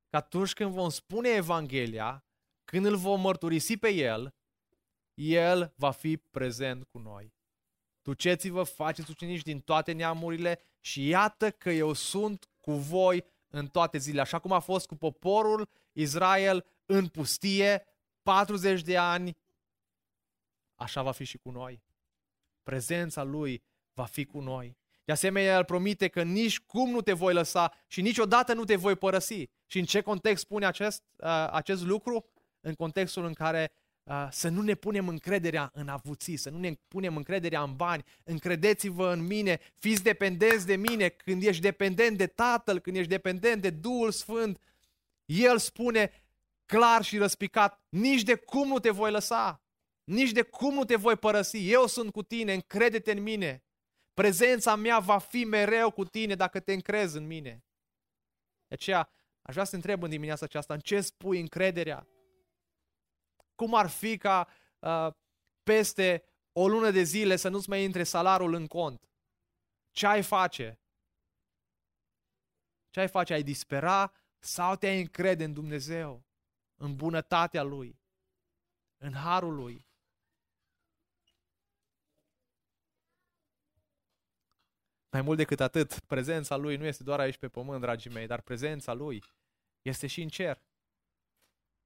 că 0.09 0.15
atunci 0.15 0.53
când 0.53 0.71
vom 0.71 0.89
spune 0.89 1.29
Evanghelia, 1.29 2.25
când 2.63 2.85
îl 2.85 2.95
vom 2.95 3.21
mărturisi 3.21 3.77
pe 3.77 3.89
El, 3.89 4.35
El 5.13 5.73
va 5.75 5.91
fi 5.91 6.17
prezent 6.17 6.83
cu 6.83 6.97
noi. 6.97 7.33
Duceți-vă, 8.01 8.63
faceți 8.63 9.09
ucenici 9.09 9.41
din 9.41 9.59
toate 9.61 9.91
neamurile 9.91 10.59
și 10.79 11.07
iată 11.07 11.51
că 11.51 11.69
eu 11.69 11.93
sunt 11.93 12.49
cu 12.57 12.71
voi 12.71 13.25
în 13.47 13.67
toate 13.67 13.97
zilele. 13.97 14.21
Așa 14.21 14.39
cum 14.39 14.51
a 14.51 14.59
fost 14.59 14.87
cu 14.87 14.95
poporul 14.95 15.69
Israel 15.91 16.65
în 16.85 17.07
pustie 17.07 17.85
40 18.21 18.81
de 18.81 18.97
ani, 18.97 19.37
așa 20.75 21.01
va 21.01 21.11
fi 21.11 21.23
și 21.23 21.37
cu 21.37 21.51
noi. 21.51 21.83
Prezența 22.63 23.23
Lui 23.23 23.63
va 23.97 24.05
fi 24.05 24.25
cu 24.25 24.39
noi. 24.39 24.77
De 25.05 25.11
asemenea, 25.11 25.55
El 25.57 25.63
promite 25.63 26.07
că 26.07 26.23
nici 26.23 26.59
cum 26.59 26.89
nu 26.89 27.01
te 27.01 27.13
voi 27.13 27.33
lăsa 27.33 27.73
și 27.87 28.01
niciodată 28.01 28.53
nu 28.53 28.63
te 28.63 28.75
voi 28.75 28.95
părăsi. 28.95 29.49
Și 29.65 29.79
în 29.79 29.85
ce 29.85 30.01
context 30.01 30.43
spune 30.43 30.65
acest, 30.65 31.03
uh, 31.15 31.47
acest 31.51 31.83
lucru? 31.83 32.25
În 32.61 32.73
contextul 32.73 33.25
în 33.25 33.33
care 33.33 33.71
uh, 34.03 34.27
să 34.31 34.49
nu 34.49 34.61
ne 34.61 34.75
punem 34.75 35.07
încrederea 35.07 35.71
în 35.73 35.87
avuții, 35.87 36.37
să 36.37 36.49
nu 36.49 36.57
ne 36.57 36.73
punem 36.87 37.15
încrederea 37.15 37.61
în 37.61 37.75
bani. 37.75 38.03
Încredeți-vă 38.23 39.11
în 39.11 39.25
mine, 39.25 39.59
fiți 39.75 40.03
dependenți 40.03 40.65
de 40.65 40.75
mine. 40.75 41.07
Când 41.09 41.43
ești 41.43 41.61
dependent 41.61 42.17
de 42.17 42.27
Tatăl, 42.27 42.79
când 42.79 42.95
ești 42.95 43.09
dependent 43.09 43.61
de 43.61 43.69
Duhul 43.69 44.11
Sfânt, 44.11 44.59
El 45.25 45.57
spune 45.57 46.11
clar 46.65 47.03
și 47.03 47.17
răspicat, 47.17 47.81
nici 47.89 48.23
de 48.23 48.35
cum 48.35 48.67
nu 48.67 48.79
te 48.79 48.89
voi 48.89 49.11
lăsa, 49.11 49.61
nici 50.03 50.31
de 50.31 50.41
cum 50.41 50.73
nu 50.73 50.83
te 50.83 50.95
voi 50.95 51.15
părăsi. 51.15 51.71
Eu 51.71 51.85
sunt 51.85 52.11
cu 52.11 52.23
tine, 52.23 52.53
încrede-te 52.53 53.11
în 53.11 53.21
mine. 53.21 53.61
Prezența 54.21 54.75
mea 54.75 54.99
va 54.99 55.17
fi 55.17 55.43
mereu 55.43 55.91
cu 55.91 56.05
tine 56.05 56.35
dacă 56.35 56.59
te 56.59 56.73
încrezi 56.73 57.17
în 57.17 57.25
mine. 57.25 57.63
De 58.67 58.73
aceea, 58.73 59.09
aș 59.41 59.53
vrea 59.53 59.63
să 59.63 59.69
te 59.69 59.75
întreb 59.75 60.03
în 60.03 60.09
dimineața 60.09 60.45
aceasta, 60.45 60.73
în 60.73 60.79
ce 60.79 61.01
spui 61.01 61.39
încrederea? 61.39 62.07
Cum 63.55 63.73
ar 63.73 63.89
fi 63.89 64.17
ca 64.17 64.47
uh, 64.79 65.13
peste 65.63 66.23
o 66.51 66.67
lună 66.67 66.91
de 66.91 67.03
zile 67.03 67.35
să 67.35 67.49
nu-ți 67.49 67.69
mai 67.69 67.83
intre 67.83 68.03
salarul 68.03 68.53
în 68.53 68.67
cont? 68.67 69.09
Ce 69.91 70.05
ai 70.07 70.23
face? 70.23 70.79
Ce 72.89 72.99
ai 72.99 73.07
face? 73.07 73.33
Ai 73.33 73.43
dispera 73.43 74.13
sau 74.39 74.75
te-ai 74.75 74.99
încrede 74.99 75.43
în 75.43 75.53
Dumnezeu? 75.53 76.25
În 76.75 76.95
bunătatea 76.95 77.63
Lui? 77.63 77.99
În 78.97 79.13
harul 79.13 79.55
Lui? 79.55 79.86
Mai 85.09 85.21
mult 85.21 85.37
decât 85.37 85.59
atât, 85.59 85.99
prezența 85.99 86.55
Lui 86.55 86.75
nu 86.75 86.85
este 86.85 87.03
doar 87.03 87.19
aici 87.19 87.37
pe 87.37 87.47
pământ, 87.47 87.81
dragii 87.81 88.11
mei, 88.11 88.27
dar 88.27 88.41
prezența 88.41 88.93
Lui 88.93 89.23
este 89.81 90.07
și 90.07 90.21
în 90.21 90.27
cer. 90.27 90.61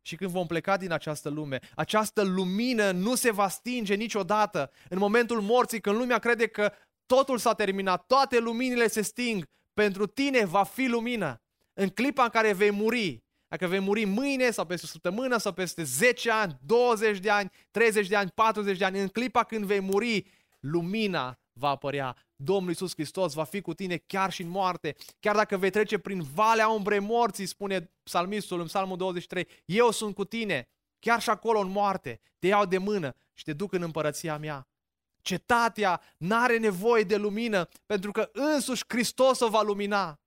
Și 0.01 0.15
când 0.15 0.31
vom 0.31 0.47
pleca 0.47 0.77
din 0.77 0.91
această 0.91 1.29
lume, 1.29 1.59
această 1.75 2.23
lumină 2.23 2.91
nu 2.91 3.15
se 3.15 3.31
va 3.31 3.47
stinge 3.47 3.95
niciodată. 3.95 4.71
În 4.89 4.97
momentul 4.97 5.41
morții, 5.41 5.81
când 5.81 5.95
lumea 5.95 6.19
crede 6.19 6.47
că 6.47 6.73
totul 7.05 7.37
s-a 7.37 7.53
terminat, 7.53 8.05
toate 8.07 8.39
luminile 8.39 8.87
se 8.87 9.01
sting, 9.01 9.47
pentru 9.73 10.05
tine 10.05 10.45
va 10.45 10.63
fi 10.63 10.85
lumină. 10.85 11.41
În 11.73 11.89
clipa 11.89 12.23
în 12.23 12.29
care 12.29 12.53
vei 12.53 12.71
muri, 12.71 13.23
dacă 13.47 13.67
vei 13.67 13.79
muri 13.79 14.05
mâine 14.05 14.51
sau 14.51 14.65
peste 14.65 14.85
o 14.85 14.89
săptămână 14.89 15.37
sau 15.37 15.53
peste 15.53 15.83
10 15.83 16.31
ani, 16.31 16.57
20 16.65 17.19
de 17.19 17.29
ani, 17.29 17.49
30 17.71 18.07
de 18.07 18.15
ani, 18.15 18.31
40 18.35 18.77
de 18.77 18.85
ani, 18.85 18.99
în 18.99 19.07
clipa 19.07 19.43
când 19.43 19.65
vei 19.65 19.79
muri, 19.79 20.25
lumina 20.59 21.40
va 21.61 21.69
apărea. 21.69 22.15
Domnul 22.35 22.69
Iisus 22.69 22.93
Hristos 22.93 23.33
va 23.33 23.43
fi 23.43 23.61
cu 23.61 23.73
tine 23.73 23.97
chiar 23.97 24.31
și 24.31 24.41
în 24.41 24.49
moarte. 24.49 24.95
Chiar 25.19 25.35
dacă 25.35 25.57
vei 25.57 25.69
trece 25.69 25.97
prin 25.97 26.21
valea 26.33 26.67
umbrei 26.67 26.99
morții, 26.99 27.45
spune 27.45 27.91
psalmistul 28.03 28.59
în 28.59 28.65
psalmul 28.65 28.97
23, 28.97 29.47
eu 29.65 29.91
sunt 29.91 30.15
cu 30.15 30.25
tine, 30.25 30.69
chiar 30.99 31.21
și 31.21 31.29
acolo 31.29 31.59
în 31.59 31.71
moarte, 31.71 32.19
te 32.39 32.47
iau 32.47 32.65
de 32.65 32.77
mână 32.77 33.15
și 33.33 33.43
te 33.43 33.53
duc 33.53 33.73
în 33.73 33.81
împărăția 33.81 34.37
mea. 34.37 34.67
Cetatea 35.21 36.01
n-are 36.17 36.57
nevoie 36.57 37.03
de 37.03 37.15
lumină 37.15 37.67
pentru 37.85 38.11
că 38.11 38.29
însuși 38.33 38.83
Hristos 38.87 39.39
o 39.39 39.49
va 39.49 39.61
lumina. 39.61 40.19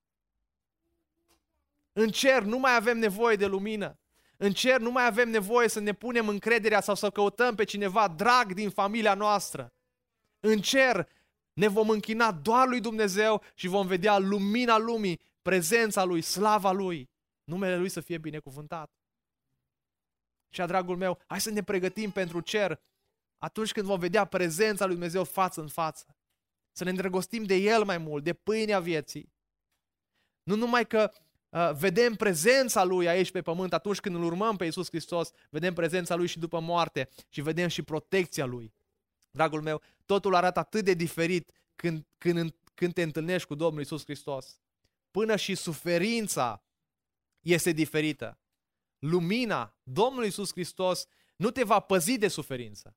În 1.92 2.08
cer 2.08 2.42
nu 2.42 2.58
mai 2.58 2.76
avem 2.76 2.98
nevoie 2.98 3.36
de 3.36 3.46
lumină. 3.46 3.98
În 4.36 4.52
cer 4.52 4.80
nu 4.80 4.90
mai 4.90 5.06
avem 5.06 5.30
nevoie 5.30 5.68
să 5.68 5.80
ne 5.80 5.92
punem 5.92 6.28
încrederea 6.28 6.80
sau 6.80 6.94
să 6.94 7.10
căutăm 7.10 7.54
pe 7.54 7.64
cineva 7.64 8.08
drag 8.08 8.52
din 8.52 8.70
familia 8.70 9.14
noastră. 9.14 9.72
În 10.40 10.60
cer 10.60 11.08
ne 11.54 11.68
vom 11.68 11.88
închina 11.88 12.32
doar 12.32 12.68
lui 12.68 12.80
Dumnezeu 12.80 13.42
și 13.54 13.66
vom 13.66 13.86
vedea 13.86 14.18
lumina 14.18 14.78
lumii, 14.78 15.20
prezența 15.42 16.04
lui, 16.04 16.22
slava 16.22 16.72
lui. 16.72 17.10
Numele 17.44 17.76
lui 17.76 17.88
să 17.88 18.00
fie 18.00 18.18
binecuvântat. 18.18 18.90
Și 20.48 20.60
a 20.60 20.66
dragul 20.66 20.96
meu, 20.96 21.18
hai 21.26 21.40
să 21.40 21.50
ne 21.50 21.62
pregătim 21.62 22.10
pentru 22.10 22.40
cer 22.40 22.80
atunci 23.38 23.72
când 23.72 23.86
vom 23.86 23.98
vedea 23.98 24.24
prezența 24.24 24.84
lui 24.84 24.94
Dumnezeu 24.94 25.24
față 25.24 25.60
în 25.60 25.68
față. 25.68 26.16
Să 26.72 26.84
ne 26.84 26.90
îndrăgostim 26.90 27.44
de 27.44 27.54
El 27.54 27.84
mai 27.84 27.98
mult, 27.98 28.24
de 28.24 28.32
pâinea 28.32 28.80
vieții. 28.80 29.32
Nu 30.42 30.56
numai 30.56 30.86
că 30.86 31.12
uh, 31.48 31.70
vedem 31.72 32.14
prezența 32.14 32.84
Lui 32.84 33.08
aici 33.08 33.30
pe 33.30 33.42
pământ 33.42 33.72
atunci 33.72 34.00
când 34.00 34.14
îl 34.14 34.22
urmăm 34.22 34.56
pe 34.56 34.64
Iisus 34.64 34.88
Hristos, 34.88 35.30
vedem 35.50 35.74
prezența 35.74 36.14
Lui 36.14 36.26
și 36.26 36.38
după 36.38 36.60
moarte 36.60 37.08
și 37.28 37.40
vedem 37.40 37.68
și 37.68 37.82
protecția 37.82 38.44
Lui. 38.44 38.72
Dragul 39.34 39.62
meu, 39.62 39.82
totul 40.06 40.34
arată 40.34 40.58
atât 40.58 40.84
de 40.84 40.94
diferit 40.94 41.50
când, 41.74 42.06
când, 42.18 42.54
când 42.74 42.92
te 42.92 43.02
întâlnești 43.02 43.48
cu 43.48 43.54
Domnul 43.54 43.82
Isus 43.82 44.04
Hristos. 44.04 44.60
Până 45.10 45.36
și 45.36 45.54
suferința 45.54 46.64
este 47.40 47.72
diferită. 47.72 48.38
Lumina, 48.98 49.76
Domnul 49.82 50.24
Isus 50.24 50.52
Hristos, 50.52 51.06
nu 51.36 51.50
te 51.50 51.62
va 51.62 51.80
păzi 51.80 52.18
de 52.18 52.28
suferință, 52.28 52.96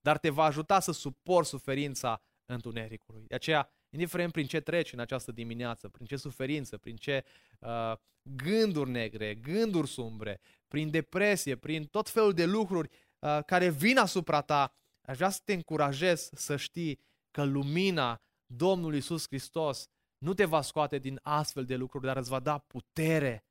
dar 0.00 0.18
te 0.18 0.30
va 0.30 0.44
ajuta 0.44 0.80
să 0.80 0.92
suporți 0.92 1.48
suferința 1.48 2.22
întunericului. 2.44 3.24
De 3.26 3.34
aceea, 3.34 3.70
indiferent 3.90 4.32
prin 4.32 4.46
ce 4.46 4.60
treci 4.60 4.92
în 4.92 4.98
această 4.98 5.32
dimineață, 5.32 5.88
prin 5.88 6.06
ce 6.06 6.16
suferință, 6.16 6.78
prin 6.78 6.96
ce 6.96 7.24
uh, 7.58 7.92
gânduri 8.22 8.90
negre, 8.90 9.34
gânduri 9.34 9.88
sumbre, 9.88 10.40
prin 10.68 10.90
depresie, 10.90 11.56
prin 11.56 11.84
tot 11.84 12.08
felul 12.08 12.32
de 12.32 12.44
lucruri 12.44 12.90
uh, 13.18 13.38
care 13.46 13.70
vin 13.70 13.98
asupra 13.98 14.40
ta, 14.40 14.81
Aș 15.02 15.16
vrea 15.16 15.30
să 15.30 15.40
te 15.44 15.52
încurajez 15.52 16.30
să 16.32 16.56
știi 16.56 17.00
că 17.30 17.44
lumina 17.44 18.22
Domnului 18.46 18.98
Isus 18.98 19.26
Hristos 19.26 19.88
nu 20.18 20.34
te 20.34 20.44
va 20.44 20.60
scoate 20.60 20.98
din 20.98 21.18
astfel 21.22 21.64
de 21.64 21.76
lucruri, 21.76 22.04
dar 22.04 22.16
îți 22.16 22.28
va 22.28 22.40
da 22.40 22.58
putere 22.58 23.44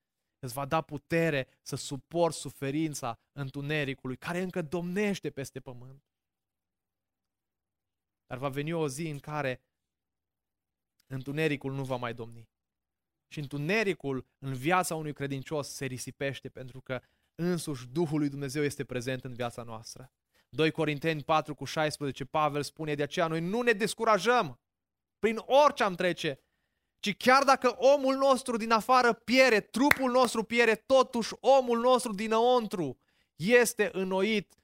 îți 0.44 0.54
va 0.54 0.66
da 0.66 0.82
putere 0.82 1.48
să 1.62 1.76
suporți 1.76 2.38
suferința 2.38 3.20
întunericului 3.32 4.18
care 4.18 4.42
încă 4.42 4.62
domnește 4.62 5.30
peste 5.30 5.60
pământ. 5.60 6.04
Dar 8.26 8.38
va 8.38 8.50
veni 8.50 8.74
o 8.74 8.88
zi 8.88 9.08
în 9.08 9.20
care 9.20 9.62
întunericul 11.08 11.74
nu 11.74 11.84
va 11.84 11.96
mai 11.96 12.14
domni. 12.14 12.50
Și 13.28 13.40
întunericul 13.40 14.28
în 14.40 14.54
viața 14.54 14.96
unui 14.96 15.14
credincios 15.14 15.70
se 15.70 15.86
risipește 15.86 16.50
pentru 16.50 16.82
că 16.82 17.02
însuși 17.36 17.88
Duhul 17.88 18.20
lui 18.20 18.30
Dumnezeu 18.30 18.64
este 18.64 18.86
prezent 18.86 19.24
în 19.24 19.34
viața 19.34 19.64
noastră. 19.64 20.12
2 20.56 20.72
Corinteni 20.72 21.24
4 21.24 21.56
cu 21.56 21.66
16, 21.66 22.26
Pavel 22.26 22.64
spune, 22.64 22.96
de 22.96 23.04
aceea 23.04 23.28
noi 23.28 23.40
nu 23.40 23.62
ne 23.62 23.72
descurajăm 23.72 24.60
prin 25.20 25.42
orice 25.46 25.84
am 25.84 25.96
trece, 25.96 26.40
ci 27.00 27.18
chiar 27.18 27.44
dacă 27.44 27.76
omul 27.78 28.16
nostru 28.16 28.58
din 28.58 28.72
afară 28.72 29.14
piere, 29.14 29.60
trupul 29.60 30.12
nostru 30.12 30.44
piere, 30.44 30.76
totuși 30.76 31.34
omul 31.40 31.80
nostru 31.80 32.14
dinăuntru 32.14 33.00
este 33.36 33.90
înnoit 33.94 34.56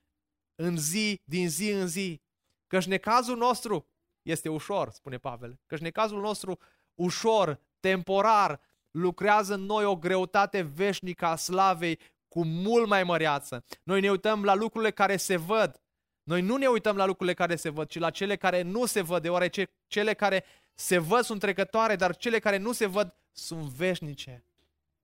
în 0.56 0.78
zi, 0.78 1.22
din 1.24 1.50
zi 1.50 1.70
în 1.70 1.88
zi. 1.88 2.22
Căci 2.68 2.86
necazul 2.86 3.38
nostru 3.38 3.88
este 4.22 4.50
ușor, 4.50 4.90
spune 4.90 5.18
Pavel, 5.18 5.60
căci 5.66 5.80
necazul 5.80 6.20
nostru 6.20 6.60
ușor, 6.94 7.62
temporar, 7.80 8.62
lucrează 8.92 9.54
în 9.54 9.62
noi 9.62 9.86
o 9.86 9.98
greutate 9.98 10.62
veșnică 10.62 11.26
a 11.26 11.36
slavei 11.36 12.00
cu 12.38 12.46
mult 12.46 12.88
mai 12.88 13.04
măreață. 13.04 13.66
Noi 13.84 14.02
ne 14.02 14.10
uităm 14.10 14.44
la 14.44 14.54
lucrurile 14.54 14.92
care 14.92 15.18
se 15.18 15.36
văd. 15.36 15.82
Noi 16.24 16.42
nu 16.42 16.56
ne 16.56 16.68
uităm 16.68 16.96
la 16.96 17.06
lucrurile 17.06 17.36
care 17.36 17.56
se 17.56 17.70
văd, 17.70 17.88
ci 17.88 17.98
la 17.98 18.10
cele 18.10 18.36
care 18.36 18.62
nu 18.62 18.86
se 18.86 19.02
văd, 19.02 19.22
deoarece 19.22 19.70
cele 19.88 20.14
care 20.14 20.44
se 20.74 20.98
văd 20.98 21.24
sunt 21.24 21.40
trecătoare, 21.40 21.96
dar 21.96 22.16
cele 22.16 22.40
care 22.40 22.58
nu 22.58 22.72
se 22.72 22.86
văd 22.86 23.16
sunt 23.32 23.62
veșnice. 23.62 24.46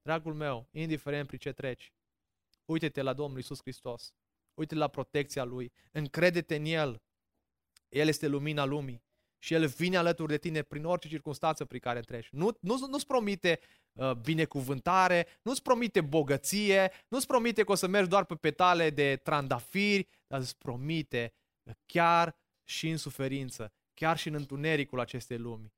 Dragul 0.01 0.33
meu, 0.33 0.67
indiferent 0.71 1.27
prin 1.27 1.39
ce 1.39 1.51
treci, 1.51 1.93
uite-te 2.65 3.01
la 3.01 3.13
Domnul 3.13 3.39
Isus 3.39 3.59
Hristos. 3.61 4.13
Uite 4.53 4.75
la 4.75 4.87
protecția 4.87 5.43
Lui. 5.43 5.71
Încrede-te 5.91 6.55
în 6.55 6.65
El. 6.65 7.01
El 7.89 8.07
este 8.07 8.27
lumina 8.27 8.65
lumii 8.65 9.03
și 9.39 9.53
El 9.53 9.67
vine 9.67 9.97
alături 9.97 10.31
de 10.31 10.37
tine 10.37 10.61
prin 10.61 10.85
orice 10.85 11.07
circunstanță 11.07 11.65
prin 11.65 11.79
care 11.79 11.99
treci. 11.99 12.29
Nu, 12.31 12.57
nu, 12.59 12.87
nu-ți 12.87 13.07
promite 13.07 13.59
uh, 13.61 13.82
binecuvântare, 14.21 15.27
nu-ți 15.41 15.61
promite 15.61 16.01
bogăție, 16.01 16.91
nu-ți 17.07 17.27
promite 17.27 17.63
că 17.63 17.71
o 17.71 17.75
să 17.75 17.87
mergi 17.87 18.09
doar 18.09 18.25
pe 18.25 18.35
petale 18.35 18.89
de 18.89 19.15
trandafiri, 19.15 20.07
dar 20.27 20.39
îți 20.39 20.57
promite 20.57 21.33
chiar 21.85 22.35
și 22.63 22.89
în 22.89 22.97
suferință, 22.97 23.73
chiar 23.93 24.17
și 24.17 24.27
în 24.27 24.33
întunericul 24.33 24.99
acestei 24.99 25.37
lumi, 25.37 25.73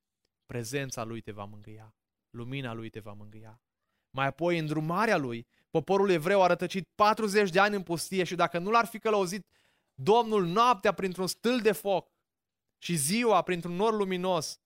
prezența 0.46 1.04
Lui 1.04 1.22
te 1.22 1.32
va 1.32 1.44
mângâia, 1.44 1.96
lumina 2.30 2.74
Lui 2.74 2.90
te 2.90 3.00
va 3.00 3.14
mângâia. 3.14 3.62
Mai 4.10 4.26
apoi, 4.26 4.58
îndrumarea 4.58 5.18
Lui, 5.18 5.48
poporul 5.70 6.10
evreu 6.10 6.44
a 6.44 6.48
rătăcit 6.48 6.90
40 6.96 7.50
de 7.50 7.60
ani 7.60 7.76
în 7.76 7.84
pustie 7.84 8.24
și 8.24 8.36
dacă 8.36 8.60
nu 8.60 8.72
l-ar 8.72 8.86
fi 8.86 9.00
călăuzit 9.00 9.48
Domnul 9.94 10.46
noaptea 10.46 10.94
printr-un 10.94 11.28
stâl 11.28 11.60
de 11.60 11.72
foc, 11.72 12.14
și 12.78 12.96
ziua 12.96 13.42
printr-un 13.42 13.76
nor 13.76 13.94
luminos, 13.94 14.60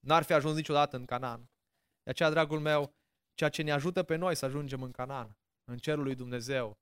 n-ar 0.00 0.22
fi 0.22 0.32
ajuns 0.32 0.54
niciodată 0.54 0.96
în 0.96 1.04
Canaan. 1.04 1.50
De 2.08 2.14
aceea, 2.14 2.30
dragul 2.30 2.60
meu, 2.60 2.94
ceea 3.34 3.50
ce 3.50 3.62
ne 3.62 3.72
ajută 3.72 4.02
pe 4.02 4.16
noi 4.16 4.34
să 4.34 4.44
ajungem 4.44 4.82
în 4.82 4.90
Canaan, 4.90 5.36
în 5.64 5.78
cerul 5.78 6.04
lui 6.04 6.14
Dumnezeu, 6.14 6.78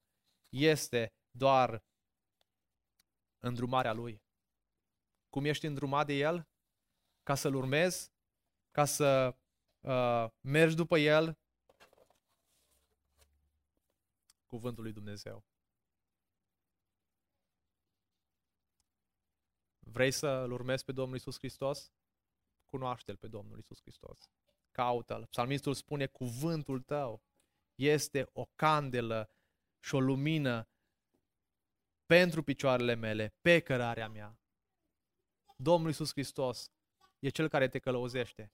este 0.48 1.12
doar 1.30 1.84
îndrumarea 3.38 3.92
Lui. 3.92 4.22
Cum 5.28 5.44
ești 5.44 5.66
îndrumat 5.66 6.06
de 6.06 6.12
El? 6.12 6.48
Ca 7.22 7.34
să-L 7.34 7.54
urmezi? 7.54 8.12
Ca 8.70 8.84
să 8.84 9.36
uh, 9.80 10.30
mergi 10.40 10.74
după 10.74 10.98
El? 10.98 11.38
Cuvântul 14.46 14.82
lui 14.82 14.92
Dumnezeu. 14.92 15.44
Vrei 19.78 20.10
să-L 20.10 20.52
urmezi 20.52 20.84
pe 20.84 20.92
Domnul 20.92 21.16
Isus 21.16 21.38
Hristos? 21.38 21.92
Cunoaște-L 22.66 23.16
pe 23.16 23.28
Domnul 23.28 23.58
Isus 23.58 23.80
Hristos. 23.80 24.30
Caută-L. 24.76 25.26
Psalmistul 25.26 25.74
spune, 25.74 26.06
cuvântul 26.06 26.80
tău 26.80 27.22
este 27.74 28.28
o 28.32 28.44
candelă 28.54 29.30
și 29.80 29.94
o 29.94 30.00
lumină 30.00 30.68
pentru 32.06 32.42
picioarele 32.42 32.94
mele, 32.94 33.34
pe 33.40 33.60
cărarea 33.60 34.08
mea. 34.08 34.38
Domnul 35.56 35.90
Isus 35.90 36.10
Hristos 36.10 36.70
e 37.18 37.28
Cel 37.28 37.48
care 37.48 37.68
te 37.68 37.78
călăuzește. 37.78 38.52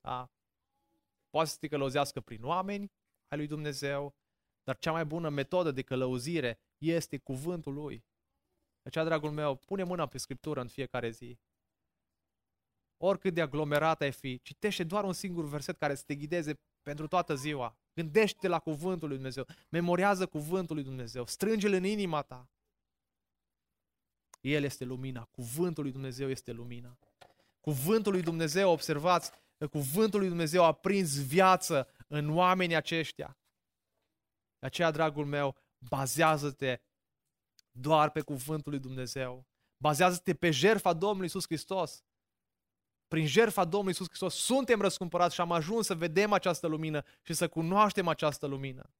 Da? 0.00 0.30
Poate 1.30 1.48
să 1.48 1.56
te 1.58 1.68
călăuzească 1.68 2.20
prin 2.20 2.44
oameni 2.44 2.92
ai 3.28 3.38
lui 3.38 3.46
Dumnezeu, 3.46 4.14
dar 4.62 4.78
cea 4.78 4.92
mai 4.92 5.04
bună 5.04 5.28
metodă 5.28 5.70
de 5.70 5.82
călăuzire 5.82 6.60
este 6.78 7.18
cuvântul 7.18 7.74
Lui. 7.74 7.98
De 8.82 8.88
aceea, 8.88 9.04
dragul 9.04 9.30
meu, 9.30 9.56
pune 9.56 9.82
mâna 9.82 10.06
pe 10.06 10.18
Scriptură 10.18 10.60
în 10.60 10.68
fiecare 10.68 11.10
zi. 11.10 11.38
Oricât 12.96 13.34
de 13.34 13.40
aglomerat 13.40 14.00
ai 14.00 14.12
fi, 14.12 14.40
citește 14.42 14.84
doar 14.84 15.04
un 15.04 15.12
singur 15.12 15.44
verset 15.44 15.78
care 15.78 15.94
să 15.94 16.02
te 16.06 16.14
ghideze 16.14 16.60
pentru 16.82 17.06
toată 17.06 17.34
ziua. 17.34 17.76
Gândește-te 17.94 18.48
la 18.48 18.58
cuvântul 18.58 19.08
lui 19.08 19.16
Dumnezeu. 19.16 19.46
Memorează 19.68 20.26
cuvântul 20.26 20.74
lui 20.74 20.84
Dumnezeu. 20.84 21.26
Strânge-l 21.26 21.72
în 21.72 21.84
inima 21.84 22.22
ta. 22.22 22.50
El 24.40 24.64
este 24.64 24.84
lumina. 24.84 25.24
Cuvântul 25.24 25.82
lui 25.82 25.92
Dumnezeu 25.92 26.30
este 26.30 26.52
lumina. 26.52 26.98
Cuvântul 27.60 28.12
lui 28.12 28.22
Dumnezeu, 28.22 28.70
observați, 28.70 29.30
cuvântul 29.70 30.18
lui 30.18 30.28
Dumnezeu 30.28 30.64
a 30.64 30.72
prins 30.72 31.26
viață 31.26 31.88
în 32.06 32.36
oamenii 32.36 32.76
aceștia. 32.76 33.38
De 34.58 34.66
aceea, 34.66 34.90
dragul 34.90 35.26
meu, 35.26 35.56
bazează-te 35.78 36.80
doar 37.70 38.10
pe 38.10 38.20
cuvântul 38.20 38.72
lui 38.72 38.80
Dumnezeu. 38.80 39.46
Bazează-te 39.76 40.34
pe 40.34 40.50
jertfa 40.50 40.92
Domnului 40.92 41.26
Isus 41.26 41.44
Hristos. 41.44 42.04
Prin 43.08 43.26
jertfa 43.26 43.64
Domnului 43.64 43.92
Isus 43.92 44.06
Hristos 44.06 44.34
suntem 44.34 44.80
răscumpărați 44.80 45.34
și 45.34 45.40
am 45.40 45.52
ajuns 45.52 45.86
să 45.86 45.94
vedem 45.94 46.32
această 46.32 46.66
lumină 46.66 47.02
și 47.22 47.32
să 47.34 47.48
cunoaștem 47.48 48.08
această 48.08 48.46
lumină. 48.46 48.90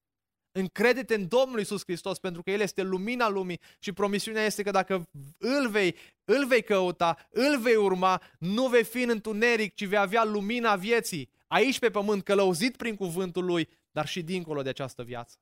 Încrede-te 0.51 1.15
în 1.15 1.27
Domnul 1.27 1.59
Isus 1.59 1.81
Hristos 1.83 2.19
pentru 2.19 2.43
că 2.43 2.51
El 2.51 2.59
este 2.59 2.81
lumina 2.81 3.29
lumii 3.29 3.59
și 3.79 3.91
promisiunea 3.91 4.45
este 4.45 4.63
că 4.63 4.71
dacă 4.71 5.07
îl 5.37 5.69
vei, 5.69 5.95
îl 6.23 6.47
vei 6.47 6.63
căuta, 6.63 7.27
îl 7.29 7.59
vei 7.59 7.75
urma, 7.75 8.21
nu 8.39 8.67
vei 8.67 8.83
fi 8.83 9.01
în 9.01 9.09
întuneric, 9.09 9.73
ci 9.73 9.85
vei 9.85 9.97
avea 9.97 10.23
lumina 10.23 10.75
vieții 10.75 11.29
aici 11.47 11.79
pe 11.79 11.89
pământ, 11.89 12.23
călăuzit 12.23 12.75
prin 12.75 12.95
cuvântul 12.95 13.45
Lui, 13.45 13.69
dar 13.91 14.07
și 14.07 14.21
dincolo 14.21 14.61
de 14.61 14.69
această 14.69 15.03
viață. 15.03 15.37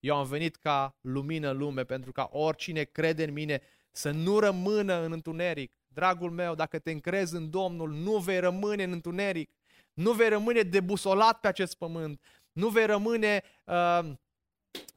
Eu 0.00 0.16
am 0.16 0.26
venit 0.26 0.56
ca 0.56 0.96
lumină 1.00 1.50
în 1.50 1.56
lume 1.56 1.84
pentru 1.84 2.12
ca 2.12 2.28
oricine 2.32 2.82
crede 2.82 3.24
în 3.24 3.32
mine 3.32 3.62
să 3.90 4.10
nu 4.10 4.38
rămână 4.38 5.04
în 5.04 5.12
întuneric. 5.12 5.72
Dragul 5.94 6.30
meu, 6.30 6.54
dacă 6.54 6.78
te 6.78 6.90
încrezi 6.90 7.34
în 7.34 7.50
Domnul, 7.50 7.90
nu 7.90 8.16
vei 8.16 8.40
rămâne 8.40 8.82
în 8.82 8.92
întuneric. 8.92 9.50
Nu 9.92 10.12
vei 10.12 10.28
rămâne 10.28 10.60
debusolat 10.60 11.40
pe 11.40 11.48
acest 11.48 11.74
pământ. 11.74 12.20
Nu 12.52 12.68
vei 12.68 12.86
rămâne 12.86 13.42
uh, 13.64 14.10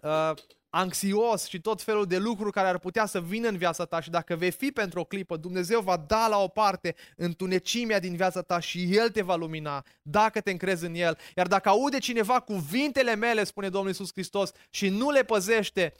uh, 0.02 0.32
anxios 0.70 1.48
și 1.48 1.62
tot 1.62 1.82
felul 1.82 2.06
de 2.06 2.18
lucruri 2.18 2.52
care 2.52 2.68
ar 2.68 2.78
putea 2.78 3.06
să 3.06 3.22
vină 3.22 3.48
în 3.48 3.58
viața 3.58 3.86
ta 3.86 4.02
și 4.02 4.10
dacă 4.10 4.36
vei 4.36 4.52
fi 4.52 4.72
pentru 4.72 5.00
o 5.00 5.04
clipă, 5.04 5.38
Dumnezeu 5.38 5.82
va 5.82 5.98
da 5.98 6.28
la 6.28 6.38
o 6.38 6.48
parte 6.48 6.96
întunecimea 7.16 8.00
din 8.00 8.16
viața 8.16 8.42
ta 8.42 8.60
și 8.60 8.96
El 8.96 9.10
te 9.10 9.22
va 9.22 9.36
lumina 9.36 9.86
dacă 10.02 10.42
te 10.42 10.52
încrezi 10.52 10.86
în 10.86 10.96
El. 10.96 11.18
Iar 11.36 11.48
dacă 11.48 11.70
aude 11.70 11.98
cineva 11.98 12.40
cuvintele 12.40 13.16
mele, 13.16 13.44
spune 13.44 13.70
Domnul 13.70 13.90
Iisus 13.90 14.12
Hristos, 14.12 14.52
și 14.70 14.90
nu 14.90 15.12
le 15.12 15.24
păzește, 15.24 15.94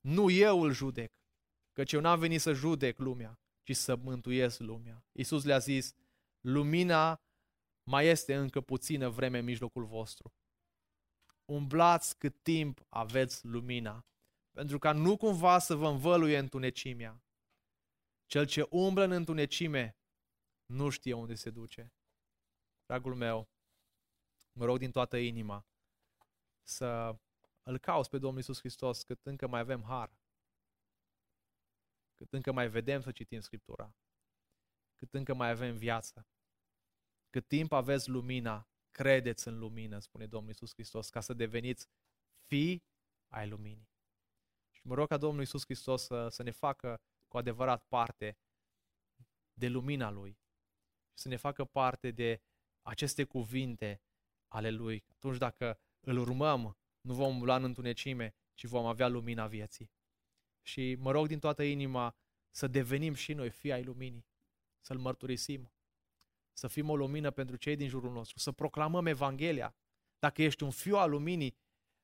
nu 0.00 0.30
eu 0.30 0.62
îl 0.62 0.72
judec, 0.72 1.12
căci 1.72 1.92
eu 1.92 2.00
n-am 2.00 2.18
venit 2.18 2.40
să 2.40 2.52
judec 2.52 2.98
lumea, 2.98 3.38
ci 3.62 3.76
să 3.76 3.96
mântuiesc 3.96 4.58
lumea. 4.58 5.04
Iisus 5.12 5.44
le-a 5.44 5.58
zis, 5.58 5.94
lumina 6.40 7.22
mai 7.82 8.06
este 8.06 8.34
încă 8.34 8.60
puțină 8.60 9.08
vreme 9.08 9.38
în 9.38 9.44
mijlocul 9.44 9.84
vostru 9.84 10.34
umblați 11.50 12.18
cât 12.18 12.42
timp 12.42 12.86
aveți 12.88 13.46
lumina, 13.46 14.06
pentru 14.50 14.78
ca 14.78 14.92
nu 14.92 15.16
cumva 15.16 15.58
să 15.58 15.74
vă 15.74 15.88
învăluie 15.88 16.38
întunecimea. 16.38 17.22
Cel 18.26 18.46
ce 18.46 18.66
umblă 18.70 19.04
în 19.04 19.10
întunecime 19.10 19.98
nu 20.66 20.88
știe 20.88 21.12
unde 21.12 21.34
se 21.34 21.50
duce. 21.50 21.92
Dragul 22.86 23.14
meu, 23.14 23.48
mă 24.52 24.64
rog 24.64 24.78
din 24.78 24.90
toată 24.90 25.16
inima 25.16 25.66
să 26.62 27.16
îl 27.62 27.78
cauți 27.78 28.10
pe 28.10 28.18
Domnul 28.18 28.40
Isus 28.40 28.58
Hristos 28.58 29.02
cât 29.02 29.26
încă 29.26 29.46
mai 29.46 29.60
avem 29.60 29.82
har, 29.82 30.19
cât 32.20 32.32
încă 32.32 32.52
mai 32.52 32.68
vedem 32.68 33.00
să 33.00 33.12
citim 33.12 33.40
Scriptura, 33.40 33.94
cât 34.94 35.14
încă 35.14 35.34
mai 35.34 35.50
avem 35.50 35.76
viață, 35.76 36.26
cât 37.30 37.46
timp 37.46 37.72
aveți 37.72 38.08
lumina, 38.08 38.68
credeți 38.90 39.48
în 39.48 39.58
lumină, 39.58 39.98
spune 39.98 40.26
Domnul 40.26 40.50
Isus 40.50 40.72
Hristos, 40.72 41.10
ca 41.10 41.20
să 41.20 41.32
deveniți 41.32 41.88
fii 42.46 42.84
ai 43.28 43.48
luminii. 43.48 43.90
Și 44.70 44.86
mă 44.86 44.94
rog 44.94 45.08
ca 45.08 45.16
Domnul 45.16 45.42
Isus 45.42 45.64
Hristos 45.64 46.04
să, 46.04 46.28
să 46.28 46.42
ne 46.42 46.50
facă 46.50 47.00
cu 47.28 47.36
adevărat 47.36 47.84
parte 47.88 48.38
de 49.52 49.68
lumina 49.68 50.10
Lui 50.10 50.38
și 51.12 51.22
să 51.22 51.28
ne 51.28 51.36
facă 51.36 51.64
parte 51.64 52.10
de 52.10 52.42
aceste 52.82 53.24
cuvinte 53.24 54.02
ale 54.48 54.70
Lui. 54.70 55.04
Atunci 55.08 55.38
dacă 55.38 55.80
îl 56.00 56.18
urmăm, 56.18 56.76
nu 57.00 57.14
vom 57.14 57.42
lua 57.42 57.56
în 57.56 57.64
întunecime, 57.64 58.34
ci 58.54 58.64
vom 58.64 58.86
avea 58.86 59.08
lumina 59.08 59.46
vieții. 59.46 59.90
Și 60.62 60.96
mă 60.98 61.10
rog 61.10 61.26
din 61.26 61.38
toată 61.38 61.62
inima 61.62 62.16
să 62.50 62.66
devenim 62.66 63.14
și 63.14 63.32
noi 63.32 63.50
fii 63.50 63.72
ai 63.72 63.82
luminii, 63.82 64.26
să-L 64.80 64.98
mărturisim, 64.98 65.72
să 66.52 66.68
fim 66.68 66.88
o 66.88 66.96
lumină 66.96 67.30
pentru 67.30 67.56
cei 67.56 67.76
din 67.76 67.88
jurul 67.88 68.12
nostru, 68.12 68.38
să 68.38 68.52
proclamăm 68.52 69.06
Evanghelia. 69.06 69.74
Dacă 70.18 70.42
ești 70.42 70.62
un 70.62 70.70
fiu 70.70 70.96
al 70.96 71.10
luminii 71.10 71.56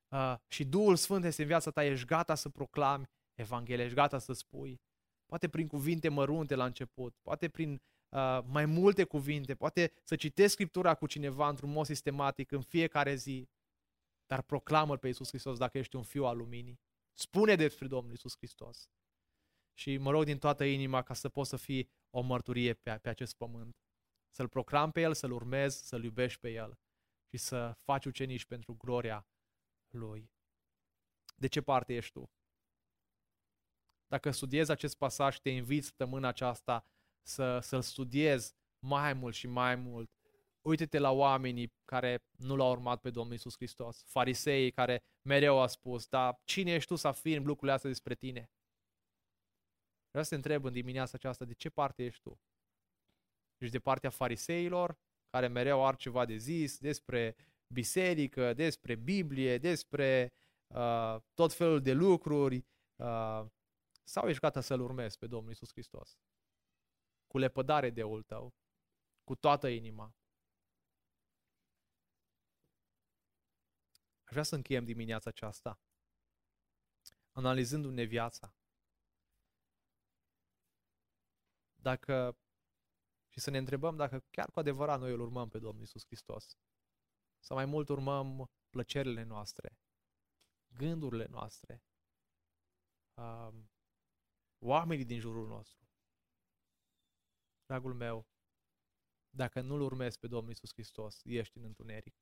uh, 0.09 0.35
și 0.49 0.65
Duhul 0.65 0.97
Sfânt 0.97 1.25
este 1.25 1.43
în 1.43 1.49
viața 1.49 1.71
ta, 1.71 1.85
ești 1.85 2.07
gata 2.07 2.35
să 2.35 2.49
proclami 2.49 3.07
Evanghelia, 3.35 3.85
ești 3.85 3.97
gata 3.97 4.19
să 4.19 4.33
spui. 4.33 4.81
Poate 5.27 5.49
prin 5.49 5.67
cuvinte 5.67 6.09
mărunte 6.09 6.55
la 6.55 6.65
început, 6.65 7.17
poate 7.23 7.49
prin 7.49 7.83
uh, 8.09 8.41
mai 8.47 8.65
multe 8.65 9.05
cuvinte, 9.05 9.55
poate 9.55 9.93
să 10.03 10.17
citești 10.17 10.53
Scriptura 10.53 10.95
cu 10.95 11.07
cineva 11.07 11.49
într-un 11.49 11.71
mod 11.71 11.87
sistematic 11.87 12.51
în 12.51 12.61
fiecare 12.61 13.15
zi, 13.15 13.49
dar 14.27 14.43
proclamă 14.43 14.97
pe 14.97 15.07
Iisus 15.07 15.29
Hristos 15.29 15.59
dacă 15.59 15.79
ești 15.79 15.97
un 15.97 16.03
fiu 16.03 16.25
al 16.25 16.37
luminii. 16.37 16.81
Spune 17.19 17.55
despre 17.55 17.87
Domnul 17.87 18.11
Iisus 18.11 18.37
Hristos. 18.37 18.91
Și 19.79 19.97
mă 19.97 20.11
rog 20.11 20.25
din 20.25 20.39
toată 20.39 20.65
inima 20.65 21.03
ca 21.03 21.15
să 21.15 21.29
poți 21.29 21.49
să 21.49 21.57
fii 21.57 21.91
o 22.11 22.21
mărturie 22.21 22.75
pe, 22.75 22.99
pe 22.99 23.09
acest 23.09 23.37
pământ. 23.37 23.77
Să-L 24.31 24.49
proclam 24.49 24.91
pe 24.91 25.01
El, 25.01 25.15
să-L 25.15 25.33
urmezi, 25.33 25.87
să-L 25.87 26.05
iubești 26.05 26.41
pe 26.41 26.51
El 26.51 26.79
și 27.29 27.37
să 27.37 27.77
faci 27.85 28.05
ucenici 28.05 28.45
pentru 28.45 28.75
gloria 28.75 29.27
Lui. 29.89 30.31
De 31.37 31.47
ce 31.47 31.61
parte 31.61 31.95
ești 31.95 32.13
tu? 32.13 32.31
Dacă 34.07 34.31
studiezi 34.31 34.71
acest 34.71 34.97
pasaj, 34.97 35.39
te 35.39 35.51
invit 35.51 35.85
săptămâna 35.85 36.29
aceasta 36.29 36.85
să, 37.23 37.59
să-l 37.59 37.83
studiezi 37.83 38.55
mai 38.79 39.13
mult 39.13 39.35
și 39.35 39.47
mai 39.47 39.75
mult. 39.75 40.11
Uite-te 40.67 40.99
la 40.99 41.11
oamenii 41.11 41.73
care 41.85 42.25
nu 42.39 42.57
l-au 42.57 42.71
urmat 42.71 43.01
pe 43.01 43.11
Domnul 43.11 43.35
Isus 43.35 43.55
Hristos, 43.55 44.03
fariseii 44.07 44.71
care 44.71 45.03
mereu 45.23 45.61
au 45.61 45.69
spus, 45.69 46.07
dar 46.07 46.41
cine 46.45 46.75
ești 46.75 46.89
tu 46.89 46.95
să 46.95 47.09
afirmi 47.09 47.45
lucrurile 47.45 47.73
astea 47.73 47.91
despre 47.91 48.15
tine? 48.15 48.51
Vreau 50.09 50.25
să 50.25 50.31
te 50.31 50.35
întreb 50.35 50.65
în 50.65 50.73
dimineața 50.73 51.13
aceasta, 51.15 51.45
de 51.45 51.55
ce 51.55 51.71
parte 51.71 52.05
ești 52.05 52.23
tu? 52.23 52.41
Ești 53.59 53.73
de 53.73 53.81
partea 53.81 54.11
fariseilor, 54.11 54.99
care 55.31 55.47
mereu 55.47 55.85
au 55.85 55.95
ceva 55.95 56.25
de 56.25 56.37
zis 56.37 56.79
despre 56.79 57.37
biserică, 57.75 58.55
despre 58.55 58.95
Biblie, 58.95 59.59
despre 59.59 60.33
uh, 60.75 61.17
tot 61.35 61.53
felul 61.53 61.81
de 61.83 61.93
lucruri, 61.93 62.65
uh, 62.97 63.47
sau 64.05 64.29
ești 64.29 64.41
gata 64.41 64.61
să-L 64.61 64.81
urmezi 64.81 65.19
pe 65.19 65.27
Domnul 65.27 65.53
Isus 65.53 65.71
Hristos? 65.71 66.19
Cu 67.27 67.39
lepădare 67.39 67.91
de 67.91 68.03
ul 68.03 68.23
tău, 68.23 68.55
cu 69.25 69.35
toată 69.35 69.69
inima. 69.69 70.15
Aș 74.27 74.33
vrea 74.33 74.43
să 74.43 74.55
încheiem 74.55 74.85
dimineața 74.85 75.31
aceasta, 75.31 75.81
analizându-ne 77.33 78.03
viața. 78.03 78.55
Dacă 81.75 82.39
și 83.29 83.41
să 83.41 83.51
ne 83.51 83.59
întrebăm 83.59 83.97
dacă 83.97 84.25
chiar 84.31 84.51
cu 84.51 84.59
adevărat 84.59 84.99
noi 85.01 85.13
îl 85.13 85.21
urmăm 85.21 85.49
pe 85.49 85.59
Domnul 85.59 85.83
Isus 85.83 86.05
Hristos. 86.05 86.59
Sau 87.39 87.57
mai 87.57 87.65
mult 87.65 87.89
urmăm 87.89 88.51
plăcerile 88.71 89.23
noastre, 89.23 89.79
gândurile 90.67 91.27
noastre, 91.27 91.83
um, 93.15 93.71
oamenii 94.59 95.05
din 95.05 95.21
jurul 95.21 95.47
nostru. 95.47 95.89
Dragul 97.67 97.95
meu, 97.95 98.27
dacă 99.31 99.61
nu-L 99.61 99.81
urmezi 99.81 100.19
pe 100.19 100.27
Domnul 100.27 100.53
Isus 100.53 100.73
Hristos, 100.73 101.21
ești 101.25 101.57
în 101.57 101.65
întuneric. 101.65 102.15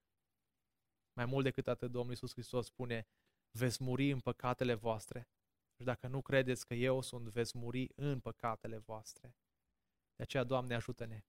Mai 1.14 1.24
mult 1.24 1.44
decât 1.44 1.68
atât, 1.68 1.90
Domnul 1.90 2.12
Isus 2.12 2.32
Hristos 2.32 2.66
spune, 2.66 3.06
veți 3.50 3.82
muri 3.82 4.10
în 4.10 4.20
păcatele 4.20 4.74
voastre. 4.74 5.28
Și 5.76 5.84
dacă 5.84 6.06
nu 6.06 6.22
credeți 6.22 6.66
că 6.66 6.74
eu 6.74 7.00
sunt, 7.00 7.28
veți 7.28 7.56
muri 7.56 7.88
în 7.94 8.20
păcatele 8.20 8.78
voastre. 8.78 9.36
De 10.16 10.22
aceea, 10.22 10.44
Doamne, 10.44 10.74
ajută-ne 10.74 11.24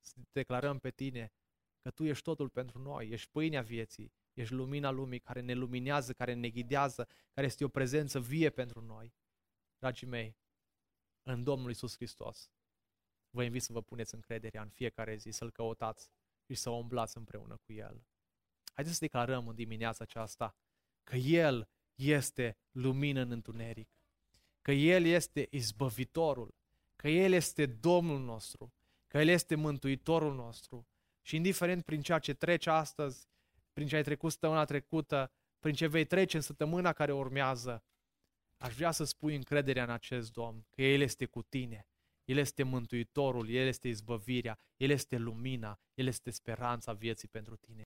să 0.00 0.14
declarăm 0.32 0.78
pe 0.78 0.90
Tine 0.90 1.32
că 1.80 1.90
Tu 1.90 2.04
ești 2.04 2.24
totul 2.24 2.48
pentru 2.48 2.78
noi, 2.78 3.08
ești 3.08 3.30
pâinea 3.30 3.62
vieții, 3.62 4.12
ești 4.32 4.54
lumina 4.54 4.90
lumii 4.90 5.18
care 5.18 5.40
ne 5.40 5.54
luminează, 5.54 6.12
care 6.12 6.32
ne 6.32 6.50
ghidează, 6.50 7.08
care 7.32 7.46
este 7.46 7.64
o 7.64 7.68
prezență 7.68 8.20
vie 8.20 8.50
pentru 8.50 8.80
noi. 8.80 9.14
Dragii 9.78 10.06
mei, 10.06 10.36
în 11.22 11.42
Domnul 11.42 11.70
Isus 11.70 11.94
Hristos, 11.94 12.50
vă 13.30 13.42
invit 13.42 13.62
să 13.62 13.72
vă 13.72 13.82
puneți 13.82 14.14
încrederea 14.14 14.62
în 14.62 14.68
fiecare 14.68 15.16
zi, 15.16 15.30
să-L 15.30 15.50
căutați 15.50 16.10
și 16.44 16.54
să 16.54 16.70
o 16.70 16.76
umblați 16.76 17.16
împreună 17.16 17.56
cu 17.56 17.72
El. 17.72 18.06
Haideți 18.78 18.98
să 18.98 19.04
declarăm 19.06 19.48
în 19.48 19.54
dimineața 19.54 20.04
aceasta 20.04 20.56
că 21.04 21.16
El 21.16 21.68
este 21.94 22.58
lumină 22.70 23.20
în 23.20 23.30
întuneric, 23.30 23.88
că 24.62 24.72
El 24.72 25.04
este 25.04 25.46
izbăvitorul, 25.50 26.54
că 26.96 27.08
El 27.08 27.32
este 27.32 27.66
Domnul 27.66 28.20
nostru, 28.20 28.74
că 29.06 29.18
El 29.18 29.28
este 29.28 29.54
Mântuitorul 29.54 30.34
nostru 30.34 30.88
și 31.26 31.36
indiferent 31.36 31.84
prin 31.84 32.00
ceea 32.00 32.18
ce 32.18 32.34
trece 32.34 32.70
astăzi, 32.70 33.28
prin 33.72 33.86
ce 33.86 33.96
ai 33.96 34.02
trecut 34.02 34.30
săptămâna 34.30 34.64
trecută, 34.64 35.32
prin 35.58 35.74
ce 35.74 35.86
vei 35.86 36.04
trece 36.04 36.36
în 36.36 36.42
săptămâna 36.42 36.92
care 36.92 37.12
urmează, 37.12 37.84
aș 38.56 38.74
vrea 38.74 38.90
să 38.90 39.04
spui 39.04 39.34
încrederea 39.34 39.82
în 39.82 39.90
acest 39.90 40.32
Domn, 40.32 40.66
că 40.70 40.82
El 40.82 41.00
este 41.00 41.26
cu 41.26 41.42
tine, 41.42 41.86
El 42.24 42.36
este 42.36 42.62
Mântuitorul, 42.62 43.48
El 43.48 43.66
este 43.66 43.88
izbăvirea, 43.88 44.58
El 44.76 44.90
este 44.90 45.16
lumina, 45.16 45.80
El 45.94 46.06
este 46.06 46.30
speranța 46.30 46.92
vieții 46.92 47.28
pentru 47.28 47.56
tine. 47.56 47.76